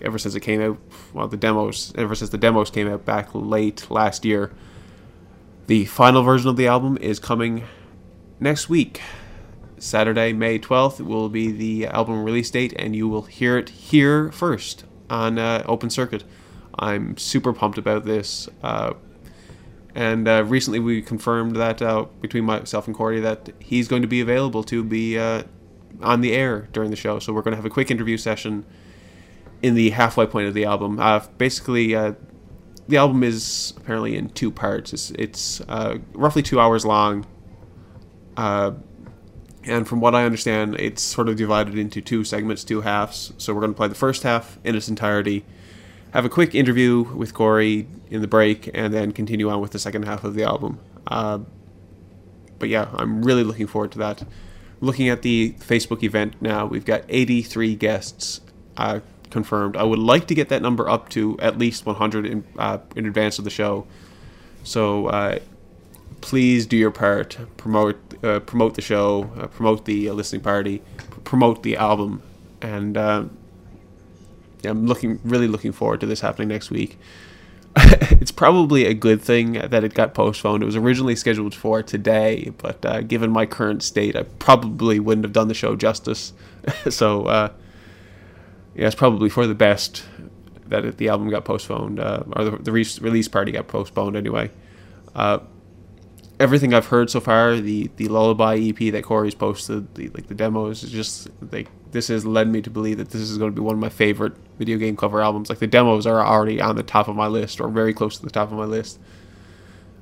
ever 0.01 0.17
since 0.17 0.35
it 0.35 0.41
came 0.41 0.61
out. 0.61 0.77
Well, 1.13 1.27
the 1.27 1.37
demos, 1.37 1.93
ever 1.95 2.15
since 2.15 2.31
the 2.31 2.37
demos 2.37 2.69
came 2.69 2.87
out 2.87 3.05
back 3.05 3.29
late 3.33 3.89
last 3.89 4.25
year. 4.25 4.51
The 5.67 5.85
final 5.85 6.23
version 6.23 6.49
of 6.49 6.57
the 6.57 6.67
album 6.67 6.97
is 6.97 7.19
coming 7.19 7.63
next 8.39 8.69
week. 8.69 9.01
Saturday, 9.77 10.33
May 10.33 10.57
12th 10.59 11.01
will 11.01 11.29
be 11.29 11.51
the 11.51 11.87
album 11.87 12.23
release 12.23 12.49
date, 12.49 12.73
and 12.77 12.95
you 12.95 13.07
will 13.07 13.23
hear 13.23 13.57
it 13.57 13.69
here 13.69 14.31
first 14.31 14.85
on 15.09 15.37
uh, 15.37 15.63
Open 15.67 15.89
Circuit. 15.89 16.23
I'm 16.79 17.17
super 17.17 17.53
pumped 17.53 17.77
about 17.77 18.05
this. 18.05 18.49
Uh, 18.63 18.93
and 19.95 20.27
uh, 20.27 20.43
recently 20.45 20.79
we 20.79 21.01
confirmed 21.01 21.55
that 21.55 21.81
uh, 21.81 22.05
between 22.21 22.45
myself 22.45 22.87
and 22.87 22.95
Corey 22.95 23.19
that 23.19 23.49
he's 23.59 23.87
going 23.87 24.03
to 24.03 24.07
be 24.07 24.21
available 24.21 24.63
to 24.65 24.83
be 24.83 25.17
uh, 25.17 25.43
on 26.01 26.21
the 26.21 26.33
air 26.33 26.67
during 26.71 26.91
the 26.91 26.95
show. 26.95 27.19
So 27.19 27.33
we're 27.33 27.41
going 27.41 27.53
to 27.53 27.55
have 27.55 27.65
a 27.65 27.69
quick 27.69 27.89
interview 27.89 28.17
session 28.17 28.63
in 29.61 29.75
the 29.75 29.91
halfway 29.91 30.25
point 30.25 30.47
of 30.47 30.53
the 30.53 30.65
album. 30.65 30.99
Uh, 30.99 31.19
basically, 31.37 31.95
uh, 31.95 32.13
the 32.87 32.97
album 32.97 33.23
is 33.23 33.73
apparently 33.77 34.15
in 34.15 34.29
two 34.29 34.51
parts. 34.51 34.93
It's, 34.93 35.11
it's 35.11 35.61
uh, 35.61 35.97
roughly 36.13 36.41
two 36.41 36.59
hours 36.59 36.85
long. 36.85 37.25
and 38.37 39.85
from 39.85 39.99
what 39.99 40.15
I 40.15 40.23
understand, 40.23 40.79
it's 40.79 41.01
sort 41.01 41.27
of 41.27 41.35
divided 41.35 41.77
into 41.77 42.01
two 42.01 42.23
segments, 42.23 42.63
two 42.63 42.81
halves. 42.81 43.33
So 43.37 43.53
we're 43.53 43.61
going 43.61 43.73
to 43.73 43.77
play 43.77 43.87
the 43.89 43.95
first 43.95 44.23
half 44.23 44.57
in 44.63 44.75
its 44.75 44.87
entirety 44.87 45.43
have 46.11 46.25
a 46.25 46.29
quick 46.29 46.55
interview 46.55 47.03
with 47.13 47.33
Corey 47.33 47.87
in 48.09 48.21
the 48.21 48.27
break, 48.27 48.69
and 48.73 48.93
then 48.93 49.11
continue 49.11 49.49
on 49.49 49.61
with 49.61 49.71
the 49.71 49.79
second 49.79 50.03
half 50.03 50.23
of 50.23 50.33
the 50.35 50.43
album. 50.43 50.79
Uh, 51.05 51.39
but 52.59 52.69
yeah, 52.69 52.89
I'm 52.93 53.23
really 53.23 53.43
looking 53.43 53.67
forward 53.67 53.91
to 53.91 53.99
that. 53.99 54.23
Looking 54.79 55.09
at 55.09 55.21
the 55.21 55.53
Facebook 55.59 56.03
event 56.03 56.35
now, 56.41 56.65
we've 56.65 56.85
got 56.85 57.03
83 57.09 57.75
guests 57.75 58.41
uh, 58.77 59.01
confirmed. 59.29 59.75
I 59.77 59.83
would 59.83 59.99
like 59.99 60.27
to 60.27 60.35
get 60.35 60.49
that 60.49 60.61
number 60.61 60.89
up 60.89 61.09
to 61.09 61.37
at 61.39 61.57
least 61.57 61.85
100 61.85 62.25
in, 62.25 62.43
uh, 62.57 62.79
in 62.95 63.05
advance 63.05 63.37
of 63.39 63.43
the 63.43 63.49
show. 63.49 63.87
So 64.63 65.07
uh, 65.07 65.39
please 66.21 66.65
do 66.65 66.77
your 66.77 66.91
part. 66.91 67.37
Promote 67.57 67.97
uh, 68.23 68.39
promote 68.39 68.75
the 68.75 68.81
show. 68.81 69.29
Uh, 69.37 69.47
promote 69.47 69.85
the 69.85 70.11
listening 70.11 70.41
party. 70.41 70.81
promote 71.23 71.63
the 71.63 71.77
album, 71.77 72.21
and 72.61 72.97
I'm 72.97 74.87
looking 74.87 75.19
really 75.23 75.47
looking 75.47 75.71
forward 75.71 75.99
to 76.01 76.05
this 76.05 76.21
happening 76.21 76.47
next 76.47 76.71
week. 76.71 76.97
it's 77.77 78.31
probably 78.31 78.85
a 78.85 78.93
good 78.93 79.21
thing 79.21 79.53
that 79.53 79.83
it 79.83 79.93
got 79.93 80.13
postponed. 80.13 80.63
It 80.63 80.65
was 80.65 80.75
originally 80.75 81.15
scheduled 81.15 81.53
for 81.53 81.83
today, 81.83 82.51
but 82.57 82.83
uh, 82.83 83.01
given 83.01 83.29
my 83.29 83.45
current 83.45 83.83
state, 83.83 84.15
I 84.15 84.23
probably 84.23 84.99
wouldn't 84.99 85.25
have 85.25 85.33
done 85.33 85.47
the 85.47 85.53
show 85.53 85.75
justice. 85.75 86.33
so, 86.89 87.25
uh, 87.25 87.51
yeah, 88.77 88.85
it's 88.85 88.95
probably 88.95 89.27
for 89.27 89.47
the 89.47 89.55
best 89.55 90.05
that 90.67 90.97
the 90.97 91.09
album 91.09 91.29
got 91.29 91.45
postponed, 91.45 91.99
uh, 91.99 92.23
or 92.35 92.43
the, 92.43 92.51
the 92.57 92.71
re- 92.71 92.85
release 93.01 93.27
party 93.27 93.51
got 93.51 93.67
postponed 93.67 94.15
anyway. 94.15 94.51
Uh, 95.15 95.39
everything 96.39 96.73
I've 96.73 96.85
heard 96.85 97.09
so 97.09 97.19
far, 97.19 97.55
the 97.55 97.89
the 97.97 98.07
Lullaby 98.07 98.57
EP 98.59 98.91
that 98.91 99.03
Corey's 99.03 99.33
posted, 99.33 99.95
the 99.95 100.09
like 100.09 100.27
the 100.27 100.35
demos, 100.35 100.83
is 100.83 100.91
just 100.91 101.27
like 101.51 101.69
this 101.91 102.09
has 102.09 102.25
led 102.25 102.47
me 102.49 102.61
to 102.61 102.69
believe 102.69 102.99
that 102.99 103.09
this 103.09 103.21
is 103.21 103.37
going 103.39 103.51
to 103.51 103.55
be 103.55 103.61
one 103.61 103.73
of 103.73 103.79
my 103.79 103.89
favorite 103.89 104.33
video 104.59 104.77
game 104.77 104.95
cover 104.95 105.21
albums. 105.21 105.49
Like 105.49 105.59
the 105.59 105.67
demos 105.67 106.05
are 106.05 106.23
already 106.23 106.61
on 106.61 106.75
the 106.75 106.83
top 106.83 107.07
of 107.07 107.15
my 107.15 107.27
list, 107.27 107.59
or 107.59 107.69
very 107.69 107.93
close 107.95 108.17
to 108.17 108.23
the 108.23 108.29
top 108.29 108.51
of 108.51 108.57
my 108.57 108.65
list. 108.65 108.99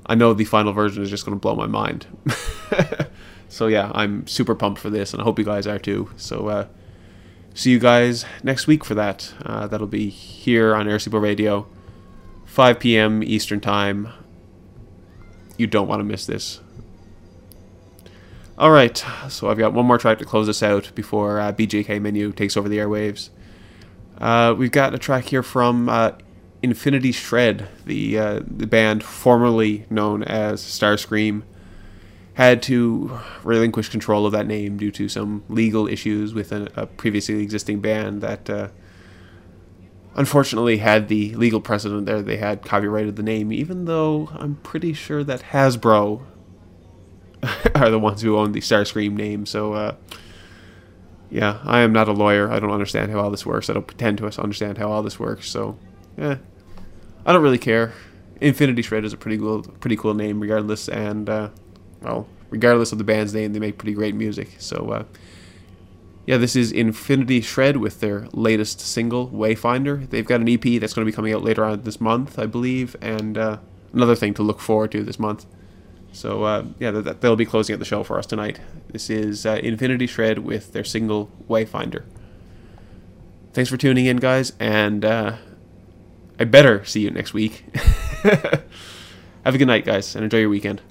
I 0.04 0.14
know 0.14 0.34
the 0.34 0.44
final 0.44 0.74
version 0.74 1.02
is 1.02 1.10
just 1.10 1.24
going 1.24 1.36
to 1.36 1.40
blow 1.40 1.56
my 1.56 1.66
mind. 1.66 2.06
so 3.48 3.66
yeah, 3.68 3.90
I'm 3.94 4.26
super 4.26 4.54
pumped 4.54 4.80
for 4.80 4.90
this, 4.90 5.12
and 5.12 5.22
I 5.22 5.24
hope 5.24 5.38
you 5.38 5.46
guys 5.46 5.66
are 5.66 5.78
too. 5.78 6.10
So 6.16 6.48
uh, 6.48 6.66
see 7.56 7.70
you 7.70 7.78
guys 7.78 8.24
next 8.44 8.66
week 8.66 8.84
for 8.84 8.94
that. 8.94 9.32
Uh, 9.44 9.66
that'll 9.66 9.86
be 9.86 10.08
here 10.08 10.74
on 10.74 10.86
Airseabo 10.86 11.20
Radio, 11.20 11.66
5 12.44 12.78
p.m. 12.78 13.24
Eastern 13.24 13.60
Time. 13.60 14.08
You 15.56 15.66
don't 15.66 15.88
want 15.88 16.00
to 16.00 16.04
miss 16.04 16.26
this. 16.26 16.60
All 18.58 18.70
right, 18.70 18.96
so 19.28 19.50
I've 19.50 19.58
got 19.58 19.72
one 19.72 19.86
more 19.86 19.98
track 19.98 20.18
to 20.18 20.24
close 20.24 20.48
us 20.48 20.62
out 20.62 20.90
before 20.94 21.40
uh, 21.40 21.52
BJK 21.52 22.00
Menu 22.00 22.32
takes 22.32 22.56
over 22.56 22.68
the 22.68 22.78
airwaves. 22.78 23.30
Uh, 24.18 24.54
we've 24.56 24.70
got 24.70 24.94
a 24.94 24.98
track 24.98 25.24
here 25.24 25.42
from 25.42 25.88
uh, 25.88 26.12
Infinity 26.62 27.12
Shred, 27.12 27.68
the 27.84 28.18
uh, 28.18 28.40
the 28.46 28.66
band 28.66 29.02
formerly 29.02 29.84
known 29.90 30.22
as 30.22 30.62
Starscream, 30.62 31.42
had 32.36 32.62
to 32.62 33.18
relinquish 33.44 33.88
control 33.88 34.26
of 34.26 34.32
that 34.32 34.46
name 34.46 34.76
due 34.76 34.90
to 34.90 35.08
some 35.08 35.42
legal 35.48 35.88
issues 35.88 36.34
with 36.34 36.52
a, 36.52 36.70
a 36.76 36.86
previously 36.86 37.42
existing 37.42 37.80
band 37.80 38.20
that 38.20 38.50
uh, 38.50 38.68
unfortunately 40.14 40.76
had 40.76 41.08
the 41.08 41.34
legal 41.36 41.62
precedent 41.62 42.04
there. 42.04 42.20
They 42.20 42.36
had 42.36 42.62
copyrighted 42.62 43.16
the 43.16 43.22
name, 43.22 43.50
even 43.52 43.86
though 43.86 44.28
I'm 44.34 44.56
pretty 44.56 44.92
sure 44.92 45.24
that 45.24 45.44
Hasbro 45.44 46.26
are 47.74 47.88
the 47.88 47.98
ones 47.98 48.20
who 48.20 48.36
own 48.36 48.52
the 48.52 48.60
Starscream 48.60 49.12
name. 49.12 49.46
So, 49.46 49.72
uh, 49.72 49.94
yeah, 51.30 51.60
I 51.64 51.80
am 51.80 51.92
not 51.94 52.06
a 52.06 52.12
lawyer. 52.12 52.52
I 52.52 52.60
don't 52.60 52.70
understand 52.70 53.10
how 53.10 53.20
all 53.20 53.30
this 53.30 53.46
works. 53.46 53.70
I 53.70 53.72
don't 53.72 53.86
pretend 53.86 54.18
to 54.18 54.26
understand 54.42 54.76
how 54.76 54.92
all 54.92 55.02
this 55.02 55.18
works. 55.18 55.48
So, 55.48 55.78
yeah, 56.18 56.36
I 57.24 57.32
don't 57.32 57.42
really 57.42 57.56
care. 57.56 57.94
Infinity 58.42 58.82
Shred 58.82 59.06
is 59.06 59.14
a 59.14 59.16
pretty 59.16 59.38
cool, 59.38 59.62
pretty 59.62 59.96
cool 59.96 60.12
name, 60.12 60.38
regardless. 60.38 60.90
And 60.90 61.30
uh, 61.30 61.48
well, 62.02 62.26
regardless 62.50 62.92
of 62.92 62.98
the 62.98 63.04
band's 63.04 63.34
name, 63.34 63.52
they 63.52 63.58
make 63.58 63.78
pretty 63.78 63.94
great 63.94 64.14
music. 64.14 64.56
So, 64.58 64.90
uh, 64.90 65.04
yeah, 66.26 66.36
this 66.36 66.56
is 66.56 66.72
Infinity 66.72 67.40
Shred 67.40 67.76
with 67.76 68.00
their 68.00 68.28
latest 68.32 68.80
single, 68.80 69.28
Wayfinder. 69.28 70.08
They've 70.10 70.26
got 70.26 70.40
an 70.40 70.48
EP 70.48 70.80
that's 70.80 70.92
going 70.92 71.06
to 71.06 71.10
be 71.10 71.14
coming 71.14 71.32
out 71.32 71.42
later 71.42 71.64
on 71.64 71.82
this 71.82 72.00
month, 72.00 72.38
I 72.38 72.46
believe, 72.46 72.96
and 73.00 73.38
uh, 73.38 73.58
another 73.92 74.16
thing 74.16 74.34
to 74.34 74.42
look 74.42 74.60
forward 74.60 74.90
to 74.92 75.02
this 75.04 75.18
month. 75.18 75.46
So 76.12 76.44
uh, 76.44 76.64
yeah, 76.78 76.90
they'll 76.90 77.36
be 77.36 77.44
closing 77.44 77.74
out 77.74 77.78
the 77.78 77.84
show 77.84 78.02
for 78.02 78.18
us 78.18 78.26
tonight. 78.26 78.58
This 78.90 79.10
is 79.10 79.44
uh, 79.44 79.60
Infinity 79.62 80.06
Shred 80.06 80.38
with 80.40 80.72
their 80.72 80.84
single 80.84 81.30
Wayfinder. 81.48 82.04
Thanks 83.52 83.70
for 83.70 83.76
tuning 83.76 84.06
in, 84.06 84.16
guys, 84.16 84.52
and 84.58 85.04
uh, 85.04 85.36
I 86.40 86.44
better 86.44 86.84
see 86.84 87.00
you 87.00 87.10
next 87.10 87.34
week. 87.34 87.64
Have 89.44 89.54
a 89.54 89.58
good 89.58 89.66
night, 89.66 89.84
guys, 89.84 90.14
and 90.14 90.24
enjoy 90.24 90.38
your 90.38 90.48
weekend. 90.48 90.82